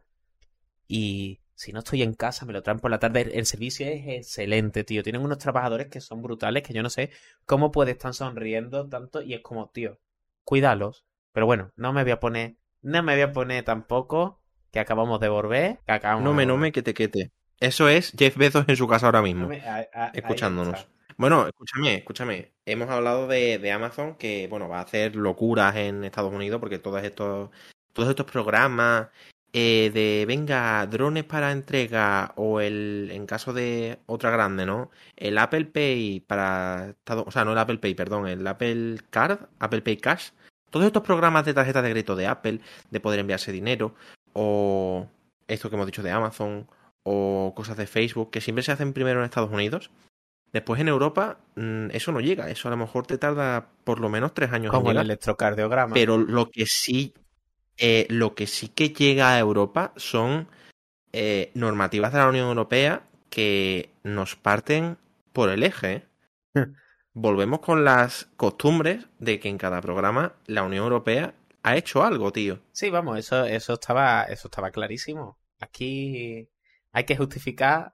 y 0.87 1.41
si 1.55 1.73
no 1.73 1.79
estoy 1.79 2.03
en 2.03 2.13
casa 2.13 2.45
me 2.45 2.53
lo 2.53 2.61
traen 2.61 2.79
por 2.79 2.91
la 2.91 2.99
tarde. 2.99 3.31
El, 3.33 3.47
servicio 3.47 3.87
es 3.87 4.03
excelente, 4.07 4.83
tío. 4.83 5.01
Tienen 5.01 5.23
unos 5.23 5.39
trabajadores 5.39 5.87
que 5.87 6.01
son 6.01 6.21
brutales, 6.21 6.61
que 6.61 6.73
yo 6.75 6.83
no 6.83 6.91
sé 6.91 7.09
cómo 7.47 7.71
puede 7.71 7.93
estar 7.93 8.13
sonriendo 8.13 8.87
tanto 8.87 9.23
y 9.23 9.33
es 9.33 9.41
como, 9.41 9.71
tío, 9.71 9.97
cuídalos. 10.43 11.03
Pero 11.31 11.47
bueno, 11.47 11.71
no 11.77 11.93
me 11.93 12.03
voy 12.03 12.11
a 12.11 12.19
poner, 12.19 12.57
no 12.83 13.01
me 13.01 13.13
voy 13.13 13.23
a 13.23 13.31
poner 13.31 13.63
tampoco 13.65 14.39
que 14.71 14.79
acabamos 14.79 15.19
de 15.19 15.29
volver, 15.29 15.79
que 15.83 15.93
acabamos 15.93 16.23
No 16.23 16.35
me, 16.35 16.45
no 16.45 16.57
me, 16.57 16.71
que 16.71 16.83
te 16.83 16.93
quete. 16.93 17.31
Eso 17.59 17.89
es 17.89 18.13
Jeff 18.15 18.37
Bezos 18.37 18.65
en 18.67 18.75
su 18.75 18.87
casa 18.87 19.07
ahora 19.07 19.23
mismo. 19.23 19.45
no 19.45 19.49
me- 19.49 19.61
a- 19.61 19.77
a- 19.91 20.05
ahí 20.05 20.11
escuchándonos. 20.13 20.87
Bueno, 21.17 21.47
escúchame, 21.47 21.95
escúchame. 21.95 22.53
Hemos 22.65 22.89
hablado 22.89 23.27
de, 23.27 23.57
de 23.57 23.71
Amazon 23.71 24.15
que, 24.15 24.47
bueno, 24.47 24.69
va 24.69 24.79
a 24.79 24.83
hacer 24.83 25.15
locuras 25.15 25.75
en 25.75 26.03
Estados 26.03 26.31
Unidos 26.31 26.59
porque 26.59 26.77
todos 26.77 27.03
estos, 27.03 27.49
todos 27.93 28.09
estos 28.09 28.27
programas 28.27 29.07
eh, 29.51 29.89
de, 29.93 30.25
venga, 30.27 30.85
drones 30.85 31.23
para 31.23 31.51
entrega 31.51 32.33
o 32.35 32.61
el, 32.61 33.09
en 33.11 33.25
caso 33.25 33.51
de 33.51 33.99
otra 34.05 34.29
grande, 34.29 34.67
¿no? 34.67 34.91
El 35.15 35.39
Apple 35.39 35.65
Pay 35.65 36.19
para 36.19 36.89
Estados, 36.89 37.23
o 37.27 37.31
sea, 37.31 37.43
no 37.45 37.53
el 37.53 37.57
Apple 37.57 37.79
Pay, 37.79 37.95
perdón, 37.95 38.27
el 38.27 38.45
Apple 38.45 38.97
Card, 39.09 39.39
Apple 39.59 39.81
Pay 39.81 39.97
Cash. 39.97 40.29
Todos 40.69 40.85
estos 40.85 41.01
programas 41.01 41.45
de 41.45 41.53
tarjeta 41.55 41.81
de 41.81 41.89
crédito 41.91 42.15
de 42.15 42.27
Apple, 42.27 42.59
de 42.91 42.99
poder 42.99 43.19
enviarse 43.21 43.51
dinero, 43.51 43.95
o 44.33 45.07
esto 45.47 45.69
que 45.69 45.75
hemos 45.75 45.87
dicho 45.87 46.03
de 46.03 46.11
Amazon, 46.11 46.67
o 47.03 47.53
cosas 47.55 47.77
de 47.77 47.87
Facebook, 47.87 48.29
que 48.29 48.41
siempre 48.41 48.63
se 48.63 48.71
hacen 48.71 48.93
primero 48.93 49.19
en 49.19 49.25
Estados 49.25 49.51
Unidos. 49.51 49.89
Después 50.57 50.81
en 50.81 50.87
Europa 50.87 51.37
mm, 51.55 51.89
eso 51.91 52.11
no 52.11 52.19
llega, 52.19 52.49
eso 52.49 52.67
a 52.67 52.71
lo 52.71 52.77
mejor 52.77 53.05
te 53.05 53.19
tarda 53.19 53.69
por 53.83 53.99
lo 53.99 54.09
menos 54.09 54.33
tres 54.33 54.51
años 54.51 54.73
en 54.73 54.79
Como 54.79 54.89
el 54.89 54.95
llegar. 54.95 55.05
electrocardiograma. 55.05 55.93
Pero 55.93 56.17
lo 56.17 56.49
que 56.49 56.65
sí, 56.65 57.13
eh, 57.77 58.07
lo 58.09 58.33
que 58.33 58.47
sí 58.47 58.69
que 58.69 58.89
llega 58.89 59.35
a 59.35 59.37
Europa 59.37 59.93
son 59.97 60.47
eh, 61.13 61.51
normativas 61.53 62.11
de 62.11 62.17
la 62.17 62.27
Unión 62.27 62.47
Europea 62.47 63.03
que 63.29 63.91
nos 64.01 64.35
parten 64.35 64.97
por 65.31 65.49
el 65.51 65.61
eje. 65.61 66.07
¿eh? 66.55 66.65
Volvemos 67.13 67.59
con 67.59 67.85
las 67.85 68.27
costumbres 68.35 69.05
de 69.19 69.39
que 69.39 69.49
en 69.49 69.59
cada 69.59 69.79
programa 69.79 70.33
la 70.47 70.63
Unión 70.63 70.85
Europea 70.85 71.35
ha 71.61 71.77
hecho 71.77 72.03
algo, 72.03 72.31
tío. 72.31 72.61
Sí, 72.71 72.89
vamos, 72.89 73.19
eso, 73.19 73.45
eso 73.45 73.73
estaba, 73.73 74.23
eso 74.23 74.47
estaba 74.47 74.71
clarísimo. 74.71 75.37
Aquí 75.59 76.49
hay 76.93 77.03
que 77.03 77.15
justificar 77.15 77.93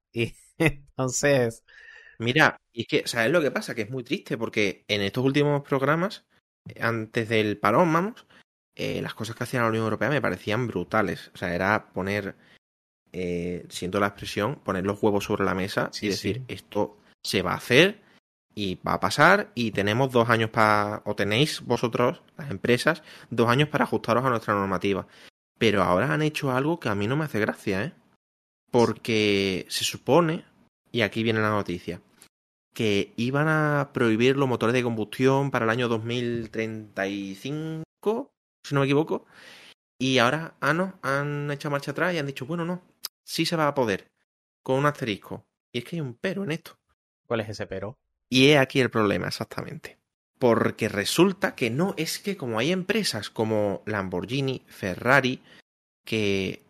y 0.12 0.34
entonces 0.58 1.62
Mira, 2.20 2.60
y 2.70 2.82
es 2.82 2.86
que, 2.86 3.02
¿sabes 3.06 3.32
lo 3.32 3.40
que 3.40 3.50
pasa? 3.50 3.74
Que 3.74 3.82
es 3.82 3.90
muy 3.90 4.04
triste 4.04 4.36
porque 4.36 4.84
en 4.88 5.00
estos 5.00 5.24
últimos 5.24 5.62
programas, 5.62 6.26
antes 6.78 7.30
del 7.30 7.56
parón, 7.56 7.90
vamos, 7.90 8.26
eh, 8.76 9.00
las 9.00 9.14
cosas 9.14 9.34
que 9.34 9.44
hacía 9.44 9.62
la 9.62 9.68
Unión 9.68 9.84
Europea 9.84 10.10
me 10.10 10.20
parecían 10.20 10.66
brutales. 10.66 11.30
O 11.34 11.38
sea, 11.38 11.54
era 11.54 11.92
poner, 11.94 12.36
eh, 13.12 13.64
siento 13.70 14.00
la 14.00 14.08
expresión, 14.08 14.56
poner 14.56 14.84
los 14.84 15.02
huevos 15.02 15.24
sobre 15.24 15.46
la 15.46 15.54
mesa 15.54 15.88
Sí, 15.92 16.06
y 16.06 16.08
decir, 16.10 16.36
sí. 16.36 16.44
esto 16.48 16.98
se 17.22 17.40
va 17.40 17.52
a 17.52 17.56
hacer 17.56 18.02
y 18.54 18.74
va 18.86 18.94
a 18.94 19.00
pasar 19.00 19.50
y 19.54 19.70
tenemos 19.70 20.12
dos 20.12 20.28
años 20.28 20.50
para, 20.50 21.02
o 21.06 21.16
tenéis 21.16 21.62
vosotros, 21.62 22.22
las 22.36 22.50
empresas, 22.50 23.02
dos 23.30 23.48
años 23.48 23.70
para 23.70 23.84
ajustaros 23.84 24.26
a 24.26 24.30
nuestra 24.30 24.52
normativa. 24.54 25.06
Pero 25.58 25.82
ahora 25.82 26.12
han 26.12 26.20
hecho 26.20 26.52
algo 26.52 26.78
que 26.80 26.90
a 26.90 26.94
mí 26.94 27.06
no 27.06 27.16
me 27.16 27.24
hace 27.24 27.40
gracia, 27.40 27.84
¿eh? 27.84 27.92
Porque 28.70 29.66
se 29.68 29.84
supone, 29.84 30.44
y 30.92 31.02
aquí 31.02 31.22
viene 31.22 31.40
la 31.40 31.50
noticia, 31.50 32.00
que 32.72 33.12
iban 33.16 33.48
a 33.48 33.90
prohibir 33.92 34.36
los 34.36 34.48
motores 34.48 34.74
de 34.74 34.82
combustión 34.82 35.50
para 35.50 35.64
el 35.64 35.70
año 35.70 35.88
2035, 35.88 38.32
si 38.64 38.74
no 38.74 38.80
me 38.80 38.86
equivoco, 38.86 39.26
y 39.98 40.18
ahora, 40.18 40.54
ah, 40.60 40.72
no, 40.72 40.98
han 41.02 41.50
echado 41.50 41.72
marcha 41.72 41.90
atrás 41.90 42.14
y 42.14 42.18
han 42.18 42.26
dicho, 42.26 42.46
bueno, 42.46 42.64
no, 42.64 42.82
sí 43.22 43.44
se 43.44 43.56
va 43.56 43.68
a 43.68 43.74
poder, 43.74 44.10
con 44.62 44.78
un 44.78 44.86
asterisco. 44.86 45.44
Y 45.72 45.78
es 45.78 45.84
que 45.84 45.96
hay 45.96 46.00
un 46.00 46.14
pero 46.14 46.42
en 46.42 46.52
esto. 46.52 46.78
¿Cuál 47.26 47.40
es 47.40 47.50
ese 47.50 47.66
pero? 47.66 47.98
Y 48.30 48.48
he 48.48 48.58
aquí 48.58 48.80
el 48.80 48.90
problema, 48.90 49.28
exactamente. 49.28 49.98
Porque 50.38 50.88
resulta 50.88 51.54
que 51.54 51.68
no, 51.68 51.94
es 51.98 52.18
que 52.18 52.36
como 52.36 52.58
hay 52.58 52.72
empresas 52.72 53.28
como 53.28 53.82
Lamborghini, 53.84 54.64
Ferrari, 54.68 55.42
que 56.06 56.62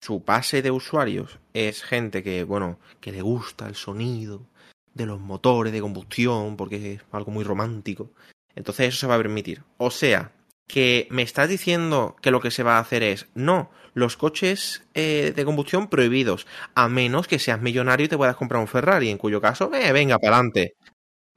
su 0.00 0.20
base 0.20 0.62
de 0.62 0.70
usuarios 0.70 1.38
es 1.52 1.82
gente 1.82 2.22
que, 2.22 2.44
bueno, 2.44 2.78
que 3.00 3.12
le 3.12 3.22
gusta 3.22 3.66
el 3.66 3.74
sonido 3.74 4.46
de 4.94 5.06
los 5.06 5.20
motores 5.20 5.72
de 5.72 5.80
combustión, 5.80 6.56
porque 6.56 6.94
es 6.94 7.02
algo 7.12 7.30
muy 7.30 7.44
romántico. 7.44 8.10
Entonces 8.54 8.88
eso 8.88 8.98
se 9.00 9.06
va 9.06 9.14
a 9.14 9.18
permitir. 9.18 9.62
O 9.76 9.90
sea, 9.90 10.32
que 10.66 11.06
me 11.10 11.22
estás 11.22 11.48
diciendo 11.48 12.16
que 12.22 12.30
lo 12.30 12.40
que 12.40 12.50
se 12.50 12.62
va 12.62 12.76
a 12.76 12.80
hacer 12.80 13.02
es, 13.02 13.28
no, 13.34 13.70
los 13.94 14.16
coches 14.16 14.84
eh, 14.94 15.32
de 15.34 15.44
combustión 15.44 15.88
prohibidos, 15.88 16.46
a 16.74 16.88
menos 16.88 17.28
que 17.28 17.38
seas 17.38 17.60
millonario 17.60 18.06
y 18.06 18.08
te 18.08 18.16
puedas 18.16 18.36
comprar 18.36 18.60
un 18.60 18.68
Ferrari, 18.68 19.10
en 19.10 19.18
cuyo 19.18 19.40
caso, 19.40 19.72
eh, 19.74 19.92
venga, 19.92 20.18
para 20.18 20.36
adelante. 20.36 20.74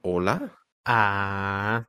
Hola. 0.02 0.58
Ah, 0.84 1.88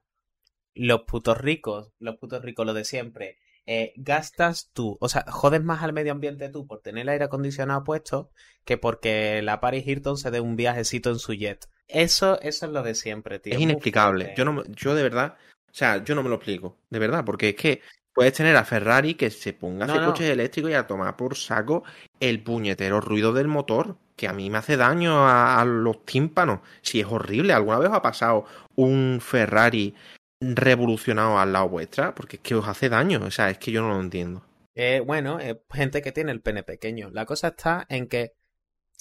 los 0.75 1.01
putos 1.03 1.37
ricos, 1.37 1.93
los 1.99 2.17
putos 2.17 2.41
ricos, 2.43 2.65
lo 2.65 2.73
de 2.73 2.85
siempre. 2.85 3.39
Eh, 3.73 3.93
gastas 3.95 4.69
tú, 4.73 4.97
o 4.99 5.07
sea, 5.07 5.23
jodes 5.29 5.63
más 5.63 5.81
al 5.83 5.93
medio 5.93 6.11
ambiente 6.11 6.49
tú 6.49 6.67
por 6.67 6.81
tener 6.81 7.03
el 7.03 7.09
aire 7.09 7.25
acondicionado 7.25 7.83
puesto 7.85 8.29
que 8.65 8.77
porque 8.77 9.41
la 9.41 9.61
Paris 9.61 9.87
Hilton 9.87 10.17
se 10.17 10.29
dé 10.31 10.39
un 10.41 10.55
viajecito 10.57 11.09
en 11.09 11.19
su 11.19 11.33
jet. 11.33 11.67
Eso, 11.87 12.39
eso 12.41 12.65
es 12.65 12.71
lo 12.71 12.83
de 12.83 12.95
siempre, 12.95 13.39
tío. 13.39 13.53
Es 13.53 13.59
inexplicable. 13.61 14.33
Yo 14.35 14.45
no, 14.45 14.63
yo 14.65 14.95
de 14.95 15.03
verdad, 15.03 15.35
o 15.69 15.73
sea, 15.73 16.03
yo 16.03 16.15
no 16.15 16.23
me 16.23 16.29
lo 16.29 16.35
explico, 16.35 16.77
de 16.89 16.99
verdad, 16.99 17.23
porque 17.25 17.49
es 17.49 17.55
que 17.55 17.81
puedes 18.13 18.33
tener 18.33 18.55
a 18.55 18.63
Ferrari 18.63 19.15
que 19.15 19.29
se 19.29 19.53
ponga 19.53 19.85
a 19.85 19.87
No, 19.87 19.93
hacer 19.93 20.01
no. 20.01 20.07
coches 20.13 20.29
eléctricos 20.29 20.71
y 20.71 20.73
a 20.73 20.87
tomar 20.87 21.15
por 21.17 21.35
saco 21.35 21.83
el 22.19 22.43
puñetero 22.43 23.01
ruido 23.01 23.33
del 23.33 23.47
motor, 23.47 23.97
que 24.15 24.27
a 24.27 24.33
mí 24.33 24.49
me 24.49 24.57
hace 24.57 24.77
daño 24.77 25.27
a, 25.27 25.59
a 25.59 25.65
los 25.65 26.05
tímpanos. 26.05 26.59
Si 26.81 26.99
es 26.99 27.07
horrible, 27.07 27.53
¿alguna 27.53 27.79
vez 27.79 27.89
ha 27.91 28.01
pasado 28.01 28.45
un 28.75 29.19
Ferrari 29.21 29.95
revolucionado 30.41 31.39
al 31.39 31.53
lado 31.53 31.69
vuestra? 31.69 32.13
Porque 32.13 32.37
es 32.37 32.41
que 32.41 32.55
os 32.55 32.67
hace 32.67 32.89
daño, 32.89 33.21
o 33.23 33.31
sea, 33.31 33.49
es 33.49 33.57
que 33.57 33.71
yo 33.71 33.81
no 33.81 33.89
lo 33.89 34.01
entiendo. 34.01 34.43
Eh, 34.73 35.01
bueno, 35.05 35.37
gente 35.71 36.01
que 36.01 36.11
tiene 36.11 36.31
el 36.31 36.41
pene 36.41 36.63
pequeño. 36.63 37.09
La 37.11 37.25
cosa 37.25 37.49
está 37.49 37.85
en 37.89 38.07
que 38.07 38.33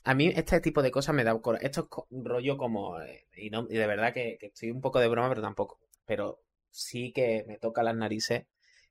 a 0.05 0.14
mí 0.14 0.33
este 0.35 0.61
tipo 0.61 0.83
de 0.83 0.90
cosas 0.90 1.14
me 1.14 1.24
da 1.24 1.35
cora- 1.40 1.59
Esto 1.62 1.88
es 1.90 2.24
rollo 2.24 2.57
como... 2.57 3.00
eh, 3.00 3.26
y, 3.37 3.50
no, 3.50 3.66
y 3.68 3.76
de 3.76 3.87
verdad 3.87 4.12
que, 4.12 4.38
estoy 4.40 4.70
un 4.70 4.81
poco 4.81 4.98
de 5.00 5.09
broma, 5.09 5.29
pero 5.29 5.42
tampoco. 5.42 5.81
Pero 6.07 6.40
sí 6.70 7.12
que 7.12 7.44
me 7.46 7.59
toca 7.59 7.83
las 7.83 7.96
narices 7.96 8.46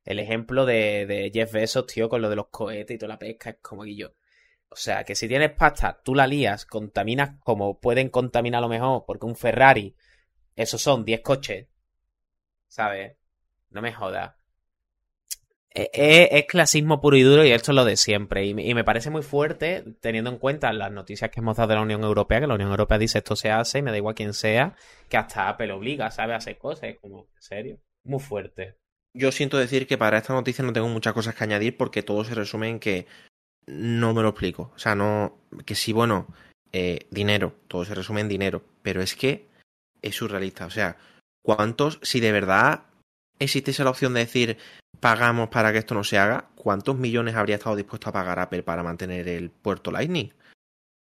el 0.06 0.20
ejemplo 0.20 0.66
de, 0.66 1.30
Jeff 1.34 1.52
Bezos, 1.52 1.86
tío, 1.88 2.10
con 2.10 2.22
lo 2.22 2.30
de 2.30 2.36
los 2.36 2.48
cohetes 2.50 2.96
y 2.96 2.98
toda 2.98 3.10
la 3.10 3.20
pesca. 3.20 3.52
Es 3.52 3.58
como 3.62 3.84
que 3.84 3.96
yo... 3.96 4.14
O 4.72 4.76
sea, 4.76 5.04
que 5.04 5.16
si 5.16 5.28
tienes 5.28 5.52
pasta, 5.52 6.00
tú 6.04 6.14
la 6.14 6.28
lías, 6.28 6.66
contaminas 6.68 7.40
como 7.44 7.80
pueden 7.80 8.10
contaminar 8.10 8.62
lo 8.62 8.70
mejor, 8.70 9.04
porque 9.08 9.26
un 9.26 9.36
Ferrari, 9.36 9.96
esos 10.56 10.80
son 10.80 11.06
10 11.06 11.22
coches, 11.22 11.69
¿sabes? 12.70 13.18
No 13.72 13.82
me 13.82 13.94
jodas. 13.94 14.36
Eh, 15.72 15.90
eh, 15.94 16.30
Es, 16.32 16.46
clasismo 16.48 17.00
puro 17.00 17.16
y 17.16 17.22
duro 17.22 17.46
y 17.46 17.52
esto 17.52 17.72
es 17.72 17.76
lo 17.76 17.86
de 17.86 17.96
siempre. 17.96 18.46
Y, 18.46 18.54
me- 18.54 18.66
y 18.66 18.74
me 18.74 18.84
parece 18.84 19.10
muy 19.12 19.22
fuerte 19.22 19.84
teniendo 20.02 20.32
en 20.32 20.38
cuenta 20.38 20.74
las 20.74 20.92
noticias 20.92 21.30
que 21.30 21.42
hemos 21.42 21.58
dado 21.58 21.70
de 21.70 21.76
la 21.76 21.82
Unión 21.82 22.04
Europea, 22.04 22.40
que 22.40 22.48
la 22.48 22.56
Unión 22.56 22.72
Europea 22.72 22.98
dice 22.98 23.20
esto 23.20 23.36
se 23.36 23.52
hace 23.52 23.80
y 23.80 23.82
me 23.84 23.92
da 23.92 23.98
igual 23.98 24.16
quién 24.16 24.34
sea, 24.34 24.76
que 25.10 25.18
hasta 25.18 25.48
Apple 25.48 25.72
obliga, 25.72 26.10
¿sabes? 26.10 26.34
A 26.34 26.38
hacer 26.38 26.58
cosas. 26.58 26.86
Es 26.86 26.98
como, 27.00 27.28
en 27.36 27.42
serio. 27.42 27.80
Muy 28.04 28.20
fuerte. 28.20 28.78
Yo 29.14 29.32
siento 29.32 29.58
decir 29.58 29.86
que 29.88 29.98
para 29.98 30.18
esta 30.18 30.34
noticia 30.34 30.64
no 30.64 30.74
tengo 30.74 30.88
muchas 30.88 31.14
cosas 31.14 31.36
que 31.36 31.44
añadir 31.44 31.78
porque 31.78 32.02
todo 32.04 32.24
se 32.24 32.34
resume 32.36 32.70
en 32.70 32.80
que 32.80 33.06
no 33.68 34.14
me 34.16 34.24
lo 34.24 34.30
explico. 34.30 34.72
O 34.76 34.80
sea, 34.80 34.96
no. 34.96 35.38
Que 35.66 35.76
sí, 35.76 35.94
bueno, 35.94 36.28
eh, 36.72 37.06
dinero. 37.12 37.54
Todo 37.68 37.86
se 37.86 37.94
resume 37.96 38.22
en 38.22 38.30
dinero. 38.30 38.64
Pero 38.82 39.02
es 39.04 39.16
que 39.16 39.48
es 40.02 40.16
surrealista. 40.16 40.66
O 40.66 40.70
sea, 40.72 40.98
¿cuántos, 41.42 42.00
si 42.02 42.20
de 42.20 42.32
verdad 42.32 42.84
existiese 43.40 43.84
la 43.84 43.90
opción 43.92 44.14
de 44.14 44.22
decir 44.22 44.58
pagamos 45.00 45.50
para 45.50 45.72
que 45.72 45.78
esto 45.80 45.96
no 45.96 46.04
se 46.04 46.18
haga, 46.18 46.50
¿cuántos 46.56 46.98
millones 46.98 47.36
habría 47.36 47.56
estado 47.56 47.76
dispuesto 47.76 48.10
a 48.10 48.14
pagar 48.14 48.40
Apple 48.40 48.64
para 48.64 48.84
mantener 48.84 49.28
el 49.28 49.50
puerto 49.50 49.92
Lightning? 49.92 50.34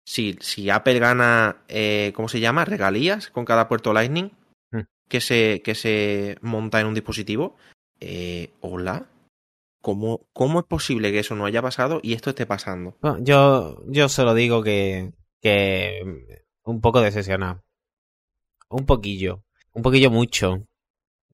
Si, 0.05 0.37
si 0.41 0.69
Apple 0.69 0.99
gana, 0.99 1.63
eh, 1.67 2.11
¿cómo 2.15 2.27
se 2.27 2.39
llama? 2.39 2.65
Regalías 2.65 3.29
con 3.29 3.45
cada 3.45 3.67
puerto 3.67 3.93
Lightning 3.93 4.31
Hmm. 4.73 4.81
que, 5.07 5.21
se, 5.21 5.61
que 5.63 5.75
se 5.75 6.37
monta 6.41 6.81
en 6.81 6.87
un 6.87 6.95
dispositivo. 6.95 7.55
Eh, 7.99 8.51
¿Hola? 8.61 9.07
¿Cómo, 9.81 10.25
¿Cómo 10.33 10.59
es 10.59 10.65
posible 10.65 11.11
que 11.11 11.19
eso 11.19 11.35
no 11.35 11.45
haya 11.45 11.61
pasado 11.61 11.99
y 12.01 12.13
esto 12.13 12.31
esté 12.31 12.45
pasando? 12.45 12.97
Bueno, 13.01 13.19
yo, 13.21 13.83
yo 13.87 14.09
solo 14.09 14.33
digo 14.33 14.63
que, 14.63 15.13
que 15.41 16.01
un 16.63 16.81
poco 16.81 17.01
decepcionado. 17.01 17.61
Un 18.69 18.85
poquillo. 18.85 19.43
Un 19.73 19.81
poquillo 19.81 20.11
mucho. 20.11 20.67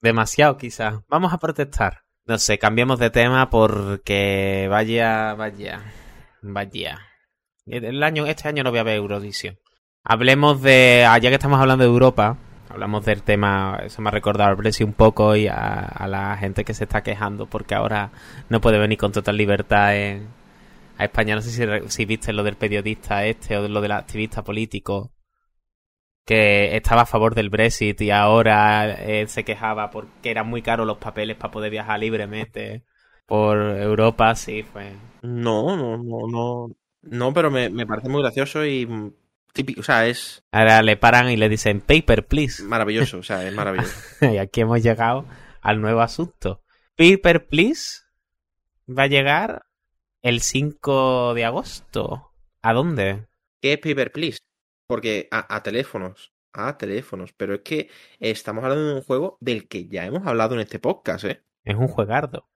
Demasiado 0.01 0.57
quizás. 0.57 1.01
Vamos 1.09 1.33
a 1.33 1.39
protestar. 1.39 2.03
No 2.25 2.37
sé, 2.37 2.57
cambiemos 2.57 2.99
de 2.99 3.09
tema 3.09 3.49
porque 3.49 4.67
vaya, 4.69 5.33
vaya, 5.33 5.81
vaya. 6.41 6.99
El 7.65 8.01
año, 8.01 8.25
este 8.25 8.47
año 8.47 8.63
no 8.63 8.71
voy 8.71 8.79
a 8.79 8.83
ver 8.83 8.95
Eurovisión. 8.95 9.57
Hablemos 10.03 10.61
de, 10.61 11.05
ah, 11.07 11.17
ya 11.17 11.29
que 11.29 11.35
estamos 11.35 11.59
hablando 11.59 11.83
de 11.83 11.89
Europa, 11.89 12.37
hablamos 12.69 13.03
del 13.05 13.23
tema, 13.23 13.79
eso 13.83 14.01
me 14.01 14.09
ha 14.09 14.11
recordado 14.11 14.49
al 14.49 14.55
Brexit 14.55 14.87
un 14.87 14.93
poco 14.93 15.35
y 15.35 15.47
a, 15.47 16.05
la 16.07 16.37
gente 16.37 16.63
que 16.63 16.73
se 16.73 16.85
está 16.85 17.03
quejando 17.03 17.45
porque 17.47 17.75
ahora 17.75 18.11
no 18.47 18.61
puede 18.61 18.79
venir 18.79 18.97
con 18.97 19.11
total 19.11 19.35
libertad 19.35 19.95
en, 19.95 20.29
a 20.97 21.05
España. 21.05 21.35
No 21.35 21.41
sé 21.41 21.51
si, 21.51 21.89
si 21.89 22.05
viste 22.05 22.31
lo 22.31 22.43
del 22.43 22.55
periodista 22.55 23.25
este 23.25 23.57
o 23.57 23.67
lo 23.67 23.81
del 23.81 23.91
activista 23.91 24.43
político 24.43 25.11
que 26.29 26.75
estaba 26.77 27.01
a 27.01 27.05
favor 27.07 27.33
del 27.33 27.49
Brexit 27.49 27.99
y 28.01 28.11
ahora 28.11 28.93
eh, 29.01 29.25
se 29.27 29.43
quejaba 29.43 29.89
porque 29.89 30.29
eran 30.29 30.47
muy 30.47 30.61
caros 30.61 30.85
los 30.85 30.99
papeles 30.99 31.35
para 31.37 31.49
poder 31.49 31.71
viajar 31.71 31.99
libremente 31.99 32.83
por 33.25 33.57
Europa. 33.57 34.35
Sí, 34.35 34.61
fue. 34.61 34.91
No, 35.23 35.75
no, 35.75 35.97
no, 35.97 36.27
no. 36.27 36.67
No, 37.01 37.33
pero 37.33 37.49
me, 37.49 37.71
me 37.71 37.87
parece 37.87 38.09
muy 38.09 38.21
gracioso 38.21 38.63
y 38.63 38.85
mm, 38.85 39.11
típico. 39.53 39.81
O 39.81 39.83
sea, 39.83 40.05
es 40.05 40.43
Ahora 40.51 40.83
le 40.83 40.97
paran 40.97 41.31
y 41.31 41.35
le 41.35 41.49
dicen 41.49 41.81
paper, 41.81 42.27
please. 42.27 42.61
maravilloso. 42.61 43.17
O 43.17 43.23
sea, 43.23 43.47
es 43.47 43.51
maravilloso. 43.55 43.91
y 44.21 44.37
aquí 44.37 44.61
hemos 44.61 44.83
llegado 44.83 45.25
al 45.61 45.81
nuevo 45.81 46.01
asunto. 46.01 46.61
Paper, 46.95 47.47
please 47.47 48.01
va 48.87 49.03
a 49.03 49.07
llegar 49.07 49.63
el 50.21 50.41
5 50.41 51.33
de 51.33 51.45
agosto. 51.45 52.33
¿A 52.61 52.73
dónde? 52.73 53.25
¿Qué 53.63 53.73
es 53.73 53.79
Paper 53.79 54.11
Please? 54.11 54.37
Porque 54.89 55.27
a, 55.29 55.55
a 55.55 55.61
teléfonos. 55.61 56.33
A 56.51 56.79
teléfonos. 56.79 57.31
Pero 57.33 57.53
es 57.53 57.61
que 57.61 57.89
estamos 58.19 58.63
hablando 58.63 58.87
de 58.87 58.95
un 58.95 59.03
juego 59.03 59.37
del 59.39 59.67
que 59.67 59.87
ya 59.87 60.03
hemos 60.03 60.25
hablado 60.25 60.55
en 60.55 60.61
este 60.61 60.79
podcast, 60.79 61.25
¿eh? 61.25 61.43
Es 61.63 61.75
un 61.75 61.87
juegardo. 61.87 62.49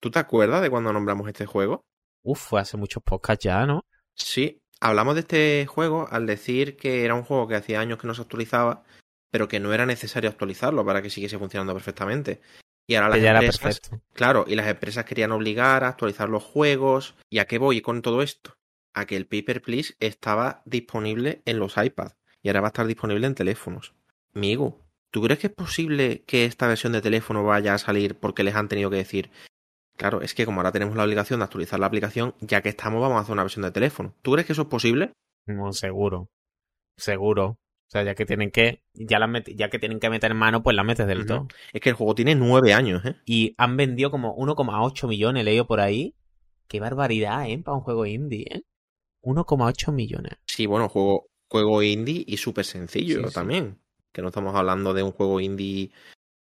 ¿Tú 0.00 0.10
te 0.10 0.18
acuerdas 0.18 0.60
de 0.60 0.70
cuando 0.70 0.92
nombramos 0.92 1.28
este 1.28 1.46
juego? 1.46 1.84
Uf, 2.24 2.40
fue 2.40 2.60
hace 2.60 2.76
muchos 2.76 3.02
podcasts 3.04 3.44
ya, 3.44 3.64
¿no? 3.64 3.82
Sí, 4.14 4.60
hablamos 4.80 5.14
de 5.14 5.20
este 5.20 5.66
juego 5.66 6.08
al 6.10 6.26
decir 6.26 6.76
que 6.76 7.04
era 7.04 7.14
un 7.14 7.22
juego 7.22 7.46
que 7.46 7.54
hacía 7.54 7.78
años 7.78 7.98
que 7.98 8.08
no 8.08 8.14
se 8.14 8.22
actualizaba, 8.22 8.82
pero 9.30 9.46
que 9.46 9.60
no 9.60 9.72
era 9.72 9.86
necesario 9.86 10.28
actualizarlo 10.28 10.84
para 10.84 11.00
que 11.00 11.10
siguiese 11.10 11.38
funcionando 11.38 11.74
perfectamente. 11.74 12.40
Y 12.88 12.96
ahora 12.96 13.16
las 13.16 13.18
empresas, 13.18 13.80
perfecto. 13.80 14.04
claro, 14.14 14.44
y 14.48 14.56
las 14.56 14.66
empresas 14.66 15.04
querían 15.04 15.30
obligar 15.30 15.84
a 15.84 15.88
actualizar 15.88 16.28
los 16.28 16.42
juegos. 16.42 17.14
¿Y 17.30 17.38
a 17.38 17.44
qué 17.44 17.58
voy 17.58 17.80
con 17.82 18.02
todo 18.02 18.22
esto? 18.22 18.56
A 18.94 19.06
que 19.06 19.16
el 19.16 19.26
Paper 19.26 19.62
Please 19.62 19.94
estaba 20.00 20.62
disponible 20.64 21.42
en 21.44 21.58
los 21.58 21.76
iPads 21.76 22.16
y 22.42 22.48
ahora 22.48 22.60
va 22.62 22.68
a 22.68 22.70
estar 22.70 22.86
disponible 22.86 23.26
en 23.26 23.34
teléfonos. 23.34 23.94
Amigo, 24.34 24.84
¿tú 25.10 25.22
crees 25.22 25.38
que 25.40 25.48
es 25.48 25.52
posible 25.52 26.22
que 26.26 26.44
esta 26.44 26.66
versión 26.66 26.92
de 26.92 27.00
teléfono 27.00 27.44
vaya 27.44 27.74
a 27.74 27.78
salir 27.78 28.16
porque 28.16 28.42
les 28.44 28.54
han 28.54 28.68
tenido 28.68 28.90
que 28.90 28.96
decir 28.96 29.30
Claro, 29.96 30.22
es 30.22 30.32
que 30.32 30.46
como 30.46 30.60
ahora 30.60 30.70
tenemos 30.70 30.94
la 30.94 31.02
obligación 31.02 31.40
de 31.40 31.44
actualizar 31.44 31.80
la 31.80 31.86
aplicación, 31.86 32.32
ya 32.40 32.62
que 32.62 32.68
estamos, 32.68 33.00
vamos 33.00 33.18
a 33.18 33.22
hacer 33.22 33.32
una 33.32 33.42
versión 33.42 33.64
de 33.64 33.72
teléfono. 33.72 34.14
¿Tú 34.22 34.30
crees 34.30 34.46
que 34.46 34.52
eso 34.52 34.62
es 34.62 34.68
posible? 34.68 35.10
No, 35.46 35.72
seguro. 35.72 36.28
Seguro. 36.96 37.46
O 37.46 37.90
sea, 37.90 38.04
ya 38.04 38.14
que 38.14 38.24
tienen 38.24 38.50
que, 38.52 38.82
ya, 38.94 39.18
met- 39.20 39.52
ya 39.56 39.70
que 39.70 39.78
tienen 39.80 39.98
que 39.98 40.08
meter 40.10 40.34
mano, 40.34 40.62
pues 40.62 40.76
las 40.76 40.84
metes 40.86 41.06
del 41.08 41.26
todo. 41.26 41.48
Es 41.72 41.80
que 41.80 41.88
el 41.88 41.96
juego 41.96 42.14
tiene 42.14 42.36
nueve 42.36 42.74
años, 42.74 43.04
¿eh? 43.04 43.16
Y 43.24 43.54
han 43.58 43.76
vendido 43.76 44.10
como 44.12 44.36
1,8 44.36 45.08
millones, 45.08 45.44
leído 45.44 45.66
por 45.66 45.80
ahí. 45.80 46.14
Qué 46.68 46.78
barbaridad, 46.80 47.48
¿eh? 47.48 47.58
Para 47.58 47.76
un 47.78 47.82
juego 47.82 48.06
indie, 48.06 48.46
¿eh? 48.50 48.62
1,8 49.22 49.92
millones. 49.92 50.34
Sí, 50.46 50.66
bueno, 50.66 50.88
juego, 50.88 51.26
juego 51.48 51.82
indie 51.82 52.24
y 52.26 52.36
súper 52.36 52.64
sencillo 52.64 53.22
Sí, 53.22 53.28
sí. 53.28 53.34
también. 53.34 53.78
Que 54.12 54.22
no 54.22 54.28
estamos 54.28 54.54
hablando 54.54 54.94
de 54.94 55.02
un 55.02 55.12
juego 55.12 55.40
indie 55.40 55.90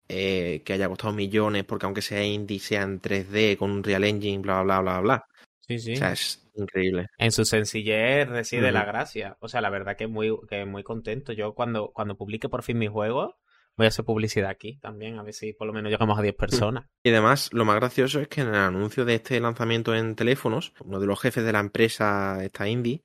eh, 0.08 0.62
que 0.66 0.74
haya 0.74 0.90
costado 0.90 1.14
millones, 1.14 1.64
porque 1.64 1.86
aunque 1.86 2.02
sea 2.02 2.24
indie, 2.26 2.60
sea 2.60 2.82
en 2.84 3.00
3D, 3.00 3.58
con 3.58 3.72
un 3.72 3.84
Real 3.84 4.04
Engine, 4.04 4.40
bla, 4.40 4.62
bla, 4.64 4.82
bla, 4.82 5.00
bla. 5.00 5.26
Sí, 5.62 5.80
sí. 5.80 5.94
O 5.94 5.96
sea, 5.96 6.12
es 6.12 6.50
increíble. 6.56 7.08
En 7.18 7.32
su 7.32 7.46
sencillez 7.46 8.28
reside 8.28 8.66
Ujú. 8.66 8.74
la 8.74 8.86
gracia. 8.86 9.38
O 9.40 9.48
sea, 9.48 9.62
la 9.62 9.70
verdad 9.70 9.96
que 9.96 10.08
muy, 10.08 10.36
que 10.50 10.66
muy 10.66 10.84
contento. 10.84 11.32
Yo 11.34 11.54
cuando, 11.54 11.92
cuando 11.94 12.18
publique 12.18 12.50
por 12.50 12.64
fin 12.64 12.78
mi 12.78 12.88
juego, 12.88 13.38
voy 13.78 13.86
a 13.86 13.90
hacer 13.90 14.06
publicidad 14.06 14.50
aquí 14.50 14.78
también, 14.78 15.18
a 15.20 15.24
ver 15.24 15.34
si 15.34 15.54
por 15.54 15.68
lo 15.68 15.74
menos 15.74 15.92
llegamos 15.92 16.18
a 16.18 16.22
10 16.22 16.36
personas. 16.36 16.86
Y 17.04 17.10
además, 17.10 17.50
lo 17.54 17.66
más 17.66 17.76
gracioso 17.78 18.20
es 18.20 18.28
que 18.28 18.42
en 18.42 18.48
el 18.50 18.56
anuncio 18.56 19.06
de 19.06 19.16
este 19.16 19.40
lanzamiento 19.40 19.96
en 19.96 20.16
teléfonos, 20.16 20.74
uno 20.84 21.00
de 21.00 21.08
los 21.08 21.20
jefes 21.20 21.44
de 21.44 21.52
la 21.52 21.60
empresa, 21.60 22.44
esta 22.44 22.68
indie, 22.68 23.02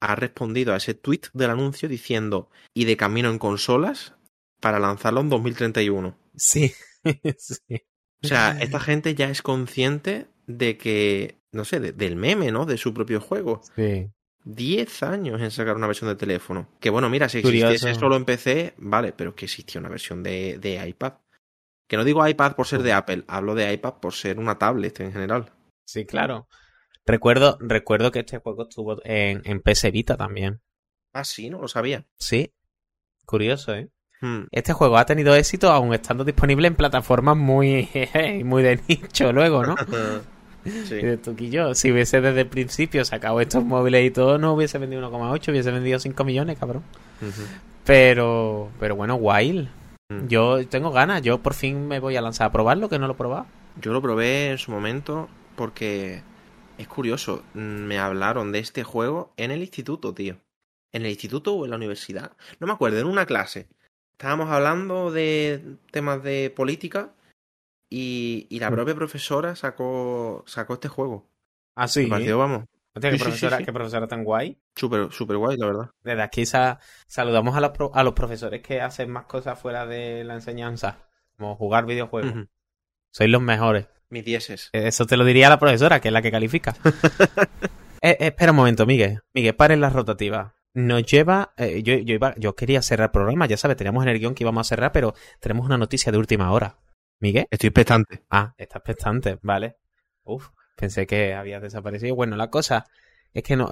ha 0.00 0.14
respondido 0.16 0.72
a 0.72 0.76
ese 0.76 0.94
tweet 0.94 1.22
del 1.32 1.50
anuncio 1.50 1.88
diciendo, 1.88 2.50
y 2.74 2.84
de 2.84 2.96
camino 2.96 3.30
en 3.30 3.38
consolas 3.38 4.14
para 4.60 4.78
lanzarlo 4.78 5.20
en 5.20 5.28
2031. 5.28 6.16
Sí, 6.36 6.72
sí. 7.38 7.82
O 8.22 8.26
sea, 8.26 8.58
esta 8.60 8.80
gente 8.80 9.14
ya 9.14 9.28
es 9.30 9.42
consciente 9.42 10.26
de 10.46 10.76
que, 10.76 11.38
no 11.52 11.64
sé, 11.64 11.78
de- 11.80 11.92
del 11.92 12.16
meme, 12.16 12.50
¿no? 12.50 12.64
De 12.66 12.76
su 12.78 12.92
propio 12.94 13.20
juego. 13.20 13.60
Sí. 13.76 14.10
10 14.48 15.02
años 15.02 15.40
en 15.42 15.50
sacar 15.50 15.76
una 15.76 15.86
versión 15.86 16.08
de 16.08 16.16
teléfono. 16.16 16.68
Que 16.80 16.88
bueno, 16.88 17.10
mira, 17.10 17.28
si 17.28 17.38
existiese 17.38 17.80
Curioso. 17.80 18.00
solo 18.00 18.16
en 18.16 18.24
PC, 18.24 18.74
vale, 18.78 19.12
pero 19.12 19.34
que 19.34 19.44
existía 19.44 19.78
una 19.78 19.90
versión 19.90 20.22
de, 20.22 20.58
de 20.58 20.88
iPad. 20.88 21.14
Que 21.86 21.96
no 21.98 22.04
digo 22.04 22.26
iPad 22.26 22.54
por 22.54 22.66
ser 22.66 22.82
de 22.82 22.92
Apple, 22.94 23.24
hablo 23.28 23.54
de 23.54 23.70
iPad 23.72 23.94
por 24.00 24.14
ser 24.14 24.38
una 24.38 24.58
tablet 24.58 25.00
en 25.00 25.12
general. 25.12 25.52
Sí, 25.86 26.06
claro. 26.06 26.48
Recuerdo, 27.04 27.58
recuerdo 27.60 28.10
que 28.10 28.20
este 28.20 28.38
juego 28.38 28.62
estuvo 28.62 28.98
en, 29.04 29.42
en 29.44 29.60
PS 29.60 29.90
Vita 29.92 30.16
también. 30.16 30.60
Ah, 31.12 31.24
sí, 31.24 31.50
no 31.50 31.60
lo 31.60 31.68
sabía. 31.68 32.06
Sí. 32.18 32.54
Curioso, 33.26 33.74
¿eh? 33.74 33.90
Hmm. 34.20 34.44
Este 34.50 34.72
juego 34.72 34.96
ha 34.96 35.06
tenido 35.06 35.34
éxito 35.34 35.70
aún 35.70 35.92
estando 35.94 36.24
disponible 36.24 36.68
en 36.68 36.74
plataformas 36.74 37.36
muy, 37.36 37.88
muy 38.44 38.62
de 38.62 38.80
nicho 38.88 39.32
luego, 39.32 39.62
¿no? 39.64 39.74
Y 40.68 40.86
sí. 40.86 40.94
de 40.96 41.16
tú 41.16 41.34
que 41.36 41.50
yo, 41.50 41.74
si 41.74 41.90
hubiese 41.92 42.20
desde 42.20 42.42
el 42.42 42.46
principio 42.46 43.04
sacado 43.04 43.40
estos 43.40 43.64
móviles 43.64 44.06
y 44.06 44.10
todo, 44.10 44.38
no 44.38 44.54
hubiese 44.54 44.78
vendido 44.78 45.02
1,8, 45.10 45.50
hubiese 45.50 45.70
vendido 45.70 45.98
5 45.98 46.24
millones, 46.24 46.58
cabrón. 46.58 46.82
Pero, 47.84 48.70
pero 48.78 48.96
bueno, 48.96 49.16
wild. 49.16 49.68
Mm. 50.10 50.26
Yo 50.28 50.66
tengo 50.68 50.90
ganas, 50.90 51.22
yo 51.22 51.38
por 51.42 51.54
fin 51.54 51.86
me 51.88 52.00
voy 52.00 52.16
a 52.16 52.20
lanzar 52.22 52.48
a 52.48 52.52
probarlo, 52.52 52.88
que 52.88 52.98
no 52.98 53.06
lo 53.06 53.14
he 53.14 53.16
probado. 53.16 53.46
Yo 53.80 53.92
lo 53.92 54.02
probé 54.02 54.50
en 54.50 54.58
su 54.58 54.70
momento 54.70 55.28
porque 55.56 56.22
es 56.78 56.88
curioso. 56.88 57.42
mm, 57.54 57.58
Me 57.60 57.98
hablaron 57.98 58.52
de 58.52 58.58
este 58.58 58.84
juego 58.84 59.32
en 59.36 59.50
el 59.50 59.60
instituto, 59.60 60.14
tío. 60.14 60.36
¿En 60.92 61.02
el 61.02 61.10
instituto 61.10 61.54
o 61.54 61.64
en 61.64 61.70
la 61.70 61.76
universidad? 61.76 62.32
No 62.60 62.66
me 62.66 62.72
acuerdo, 62.72 62.98
en 62.98 63.06
una 63.06 63.26
clase. 63.26 63.68
Estábamos 64.18 64.48
hablando 64.50 65.12
de 65.12 65.76
temas 65.92 66.22
de 66.22 66.52
política 66.54 67.10
y, 67.90 68.46
y 68.50 68.58
la 68.60 68.70
Mm. 68.70 68.74
propia 68.74 68.94
profesora 68.94 69.56
sacó, 69.56 70.44
sacó 70.46 70.74
este 70.74 70.88
juego. 70.88 71.28
Ah, 71.74 71.88
sí. 71.88 72.06
Vamos, 72.06 72.64
Hostia, 72.94 73.10
qué 73.10 73.18
Sí, 73.18 73.18
sí, 73.18 73.18
sí, 73.18 73.24
profesora, 73.24 73.58
sí. 73.58 73.64
qué 73.64 73.72
profesora 73.72 74.06
tan 74.08 74.24
guay. 74.24 74.58
súper 74.74 75.12
súper 75.12 75.36
guay, 75.36 75.56
la 75.56 75.66
verdad. 75.66 75.90
Desde 76.02 76.22
aquí 76.22 76.46
sa- 76.46 76.80
saludamos 77.06 77.56
a 77.56 77.60
los, 77.60 77.70
a 77.94 78.02
los 78.02 78.14
profesores 78.14 78.60
que 78.62 78.80
hacen 78.80 79.10
más 79.10 79.26
cosas 79.26 79.58
fuera 79.58 79.86
de 79.86 80.24
la 80.24 80.34
enseñanza, 80.34 80.98
como 81.36 81.54
jugar 81.56 81.86
videojuegos. 81.86 82.46
Sois 83.12 83.30
los 83.30 83.40
mejores. 83.42 83.86
Mis 84.10 84.24
dieces. 84.24 84.70
Eso 84.72 85.06
te 85.06 85.16
lo 85.16 85.24
diría 85.24 85.48
la 85.48 85.58
profesora, 85.60 86.00
que 86.00 86.08
es 86.08 86.12
la 86.12 86.22
que 86.22 86.30
califica. 86.30 86.74
Eh, 88.00 88.10
eh, 88.20 88.26
espera 88.28 88.52
un 88.52 88.56
momento, 88.58 88.86
Miguel. 88.86 89.22
Miguel, 89.34 89.56
paren 89.56 89.80
las 89.80 89.92
rotativas. 89.92 90.52
Nos 90.72 91.04
lleva. 91.04 91.52
eh, 91.56 91.82
yo, 91.82 91.94
yo, 91.96 92.14
iba, 92.14 92.32
yo 92.36 92.54
quería 92.54 92.80
cerrar 92.80 93.06
el 93.06 93.10
programa, 93.10 93.46
ya 93.46 93.56
sabes, 93.56 93.76
teníamos 93.76 94.04
en 94.04 94.10
el 94.10 94.20
guion 94.20 94.34
que 94.36 94.44
íbamos 94.44 94.64
a 94.66 94.68
cerrar, 94.68 94.92
pero 94.92 95.14
tenemos 95.40 95.66
una 95.66 95.78
noticia 95.78 96.12
de 96.12 96.18
última 96.18 96.52
hora. 96.52 96.76
¿Miguel? 97.20 97.46
Estoy 97.50 97.68
expectante. 97.68 98.22
Ah, 98.30 98.54
estás 98.56 98.76
expectante, 98.76 99.38
vale. 99.42 99.76
Uf, 100.24 100.48
pensé 100.76 101.06
que 101.06 101.34
habías 101.34 101.62
desaparecido. 101.62 102.14
Bueno, 102.14 102.36
la 102.36 102.50
cosa 102.50 102.86
es 103.32 103.42
que 103.42 103.56
no. 103.56 103.70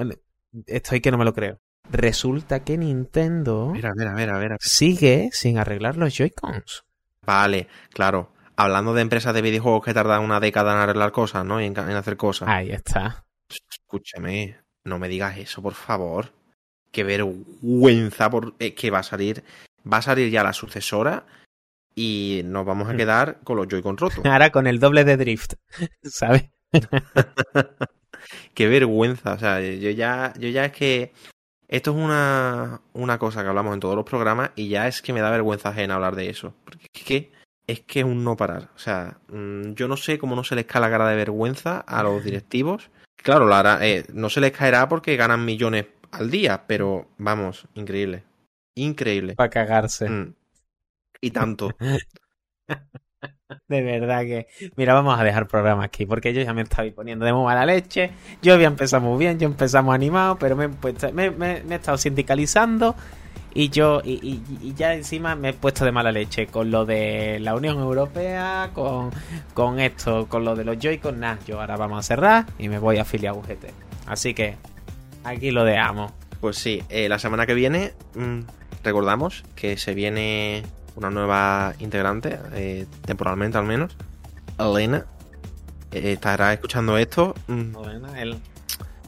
Estoy 0.67 1.01
que 1.01 1.11
no 1.11 1.19
me 1.19 1.25
lo 1.25 1.33
creo. 1.33 1.61
Resulta 1.91 2.65
que 2.65 2.77
Nintendo 2.77 3.71
Mira, 3.73 3.93
mira, 3.95 4.13
mira, 4.13 4.39
mira. 4.41 4.57
sigue 4.59 5.29
sin 5.33 5.59
arreglar 5.59 5.97
los 5.97 6.17
Joy-Cons. 6.17 6.85
Vale, 7.23 7.69
claro. 7.91 8.33
Hablando 8.57 8.95
de 8.95 9.03
empresas 9.03 9.35
de 9.35 9.43
videojuegos 9.43 9.85
que 9.85 9.95
tardan 9.95 10.23
una 10.23 10.41
década 10.41 10.73
en 10.73 10.79
arreglar 10.79 11.13
cosas, 11.13 11.45
¿no? 11.45 11.61
Y 11.61 11.67
en, 11.67 11.79
hacer 11.79 12.17
cosas. 12.17 12.49
Ahí 12.49 12.71
está. 12.71 13.25
Escúchame, 13.71 14.59
no 14.83 14.99
me 14.99 15.09
digas 15.09 15.37
eso, 15.39 15.63
por 15.63 15.75
favor. 15.75 16.33
Qué 16.91 17.05
vergüenza 17.05 18.31
por 18.31 18.55
eh, 18.59 18.75
que 18.75 18.91
va 18.91 19.01
a 19.01 19.05
salir. 19.05 19.45
Va 19.91 19.99
a 19.99 20.03
salir 20.03 20.31
ya 20.31 20.43
la 20.43 20.53
sucesora 20.53 21.27
y 21.97 22.43
nos 22.45 22.65
vamos 22.65 22.89
a 22.89 22.93
Hmm. 22.93 22.97
quedar 22.97 23.41
con 23.43 23.57
los 23.57 23.67
Joy-Con 23.67 23.97
rotos. 23.97 24.25
Ahora 24.25 24.51
con 24.53 24.69
el 24.69 24.79
doble 24.79 25.03
de 25.05 25.17
drift, 25.17 25.55
¿sabes? 26.05 26.45
Qué 28.55 28.69
vergüenza. 28.69 29.33
O 29.33 29.39
sea, 29.39 29.61
yo 29.61 29.91
ya, 29.91 30.33
yo 30.39 30.49
ya 30.49 30.67
es 30.67 30.73
que. 30.73 31.13
Esto 31.69 31.91
es 31.91 31.97
una, 31.97 32.81
una 32.93 33.19
cosa 33.19 33.43
que 33.43 33.49
hablamos 33.49 33.75
en 33.75 33.81
todos 33.81 33.97
los 33.97 34.05
programas 34.05 34.51
y 34.55 34.69
ya 34.69 34.87
es 34.87 35.03
que 35.03 35.13
me 35.13 35.21
da 35.21 35.31
vergüenza 35.33 35.71
ajena 35.71 35.97
hablar 35.97 36.15
de 36.15 36.31
eso. 36.31 36.55
Porque 36.65 36.87
es 36.95 37.03
que 37.03 37.33
es 37.67 37.81
que 37.81 38.01
es 38.01 38.07
un 38.07 38.23
no 38.23 38.37
parar. 38.37 38.71
O 38.77 38.79
sea, 38.79 39.19
mm, 39.29 39.73
yo 39.73 39.89
no 39.89 39.97
sé 39.97 40.17
cómo 40.17 40.37
no 40.37 40.45
se 40.45 40.55
les 40.55 40.67
cae 40.67 40.81
la 40.81 40.91
cara 40.91 41.09
de 41.09 41.17
vergüenza 41.17 41.81
a 41.81 42.05
los 42.05 42.23
directivos. 42.23 42.89
Claro, 43.17 43.49
la 43.49 43.85
eh, 43.85 44.05
no 44.13 44.31
se 44.31 44.41
les 44.41 44.53
caerá 44.53 44.89
porque 44.89 45.17
ganan 45.17 45.45
millones 45.45 45.87
al 46.13 46.31
día, 46.31 46.63
pero 46.69 47.09
vamos, 47.19 47.67
increíble. 47.75 48.23
Increíble. 48.77 49.35
Para 49.35 49.51
cagarse. 49.51 50.09
Mm. 50.09 50.35
Y 51.21 51.31
tanto. 51.31 51.71
De 53.69 53.81
verdad 53.83 54.23
que. 54.23 54.47
Mira, 54.77 54.95
vamos 54.95 55.19
a 55.19 55.25
dejar 55.25 55.43
el 55.45 55.49
programa 55.49 55.85
aquí 55.85 56.05
porque 56.05 56.33
yo 56.35 56.43
ya 56.43 56.53
me 56.53 56.63
estaba 56.63 56.89
poniendo 56.91 57.25
de 57.25 57.33
muy 57.33 57.45
mala 57.45 57.65
leche. 57.65 58.11
Yo 58.43 58.55
había 58.55 58.67
empezado 58.67 59.03
muy 59.03 59.19
bien, 59.19 59.39
yo 59.39 59.47
empezamos 59.47 59.95
animado, 59.95 60.37
pero 60.39 60.57
me, 60.57 60.65
he 60.65 60.69
puesto- 60.69 61.13
me, 61.13 61.31
me- 61.31 61.63
me 61.63 61.75
he 61.75 61.79
estado 61.79 61.97
sindicalizando 61.97 62.97
y 63.55 63.69
yo. 63.71 64.03
Y, 64.05 64.15
y- 64.15 64.43
y 64.69 64.75
ya 64.75 64.95
encima 64.95 65.37
me 65.37 65.51
he 65.51 65.53
puesto 65.53 65.85
de 65.85 65.93
mala 65.93 66.11
leche 66.13 66.49
con 66.49 66.71
lo 66.73 66.85
de 66.85 67.39
la 67.41 67.55
Unión 67.55 67.79
Europea, 67.79 68.71
con, 68.75 69.11
con 69.55 69.79
esto, 69.81 70.27
con 70.29 70.45
lo 70.45 70.57
de 70.57 70.65
los 70.65 70.79
Joy-Con. 70.79 71.21
Nada, 71.21 71.39
yo 71.47 71.61
ahora 71.61 71.77
vamos 71.77 72.01
a 72.01 72.03
cerrar 72.03 72.47
y 72.59 72.69
me 72.69 72.79
voy 72.81 72.99
a 72.99 73.03
afiliar 73.03 73.35
a 73.35 73.39
UGT. 73.39 73.67
Así 74.07 74.35
que 74.35 74.57
aquí 75.25 75.51
lo 75.53 75.65
dejamos. 75.65 76.13
Pues 76.41 76.57
sí, 76.59 76.83
eh, 76.89 77.09
la 77.09 77.19
semana 77.21 77.47
que 77.47 77.55
viene 77.55 77.93
mm, 78.17 78.41
recordamos 78.85 79.45
que 79.55 79.77
se 79.77 79.95
viene 79.95 80.63
una 80.97 81.11
nueva 81.11 81.75
integrante, 81.79 82.39
eh, 82.53 82.87
temporalmente 83.05 83.57
al 83.59 83.65
menos, 83.65 83.97
Elena. 84.59 85.05
Eh, 85.93 86.13
estará 86.13 86.53
escuchando 86.53 86.99
esto. 86.99 87.35
mm, 87.47 87.73
Bueno, 87.73 88.15
el- 88.15 88.39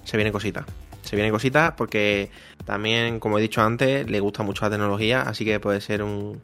se 0.05 0.17
viene 0.17 0.31
cosita. 0.33 0.65
Se 1.03 1.17
viene 1.17 1.31
cosita 1.31 1.75
porque 1.77 2.31
también, 2.65 3.19
como 3.19 3.39
he 3.39 3.43
dicho 3.43 3.63
antes, 3.63 4.09
le 4.09 4.21
gusta 4.21 4.43
mucho 4.43 4.65
la 4.67 4.71
tecnología, 4.71 5.23
así 5.23 5.45
que 5.45 5.59
puede 5.59 5.81
ser 5.81 6.03
un, 6.03 6.41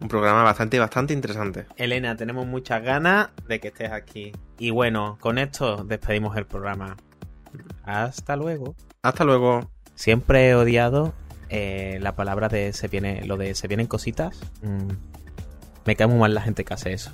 un 0.00 0.08
programa 0.08 0.42
bastante, 0.42 0.78
bastante 0.78 1.14
interesante. 1.14 1.66
Elena, 1.76 2.16
tenemos 2.16 2.46
muchas 2.46 2.82
ganas 2.82 3.28
de 3.46 3.60
que 3.60 3.68
estés 3.68 3.92
aquí. 3.92 4.32
Y 4.58 4.70
bueno, 4.70 5.16
con 5.20 5.38
esto 5.38 5.84
despedimos 5.84 6.36
el 6.36 6.46
programa. 6.46 6.96
Hasta 7.84 8.36
luego. 8.36 8.74
Hasta 9.02 9.24
luego. 9.24 9.70
Siempre 9.94 10.48
he 10.48 10.54
odiado 10.54 11.14
eh, 11.48 11.98
la 12.00 12.14
palabra 12.14 12.48
de 12.48 12.72
se 12.72 12.88
viene, 12.88 13.24
lo 13.24 13.36
de 13.36 13.54
se 13.54 13.68
vienen 13.68 13.86
cositas. 13.86 14.38
Mm, 14.62 14.88
me 15.84 15.96
cae 15.96 16.06
muy 16.06 16.18
mal 16.18 16.34
la 16.34 16.42
gente 16.42 16.64
que 16.64 16.74
hace 16.74 16.92
eso. 16.92 17.12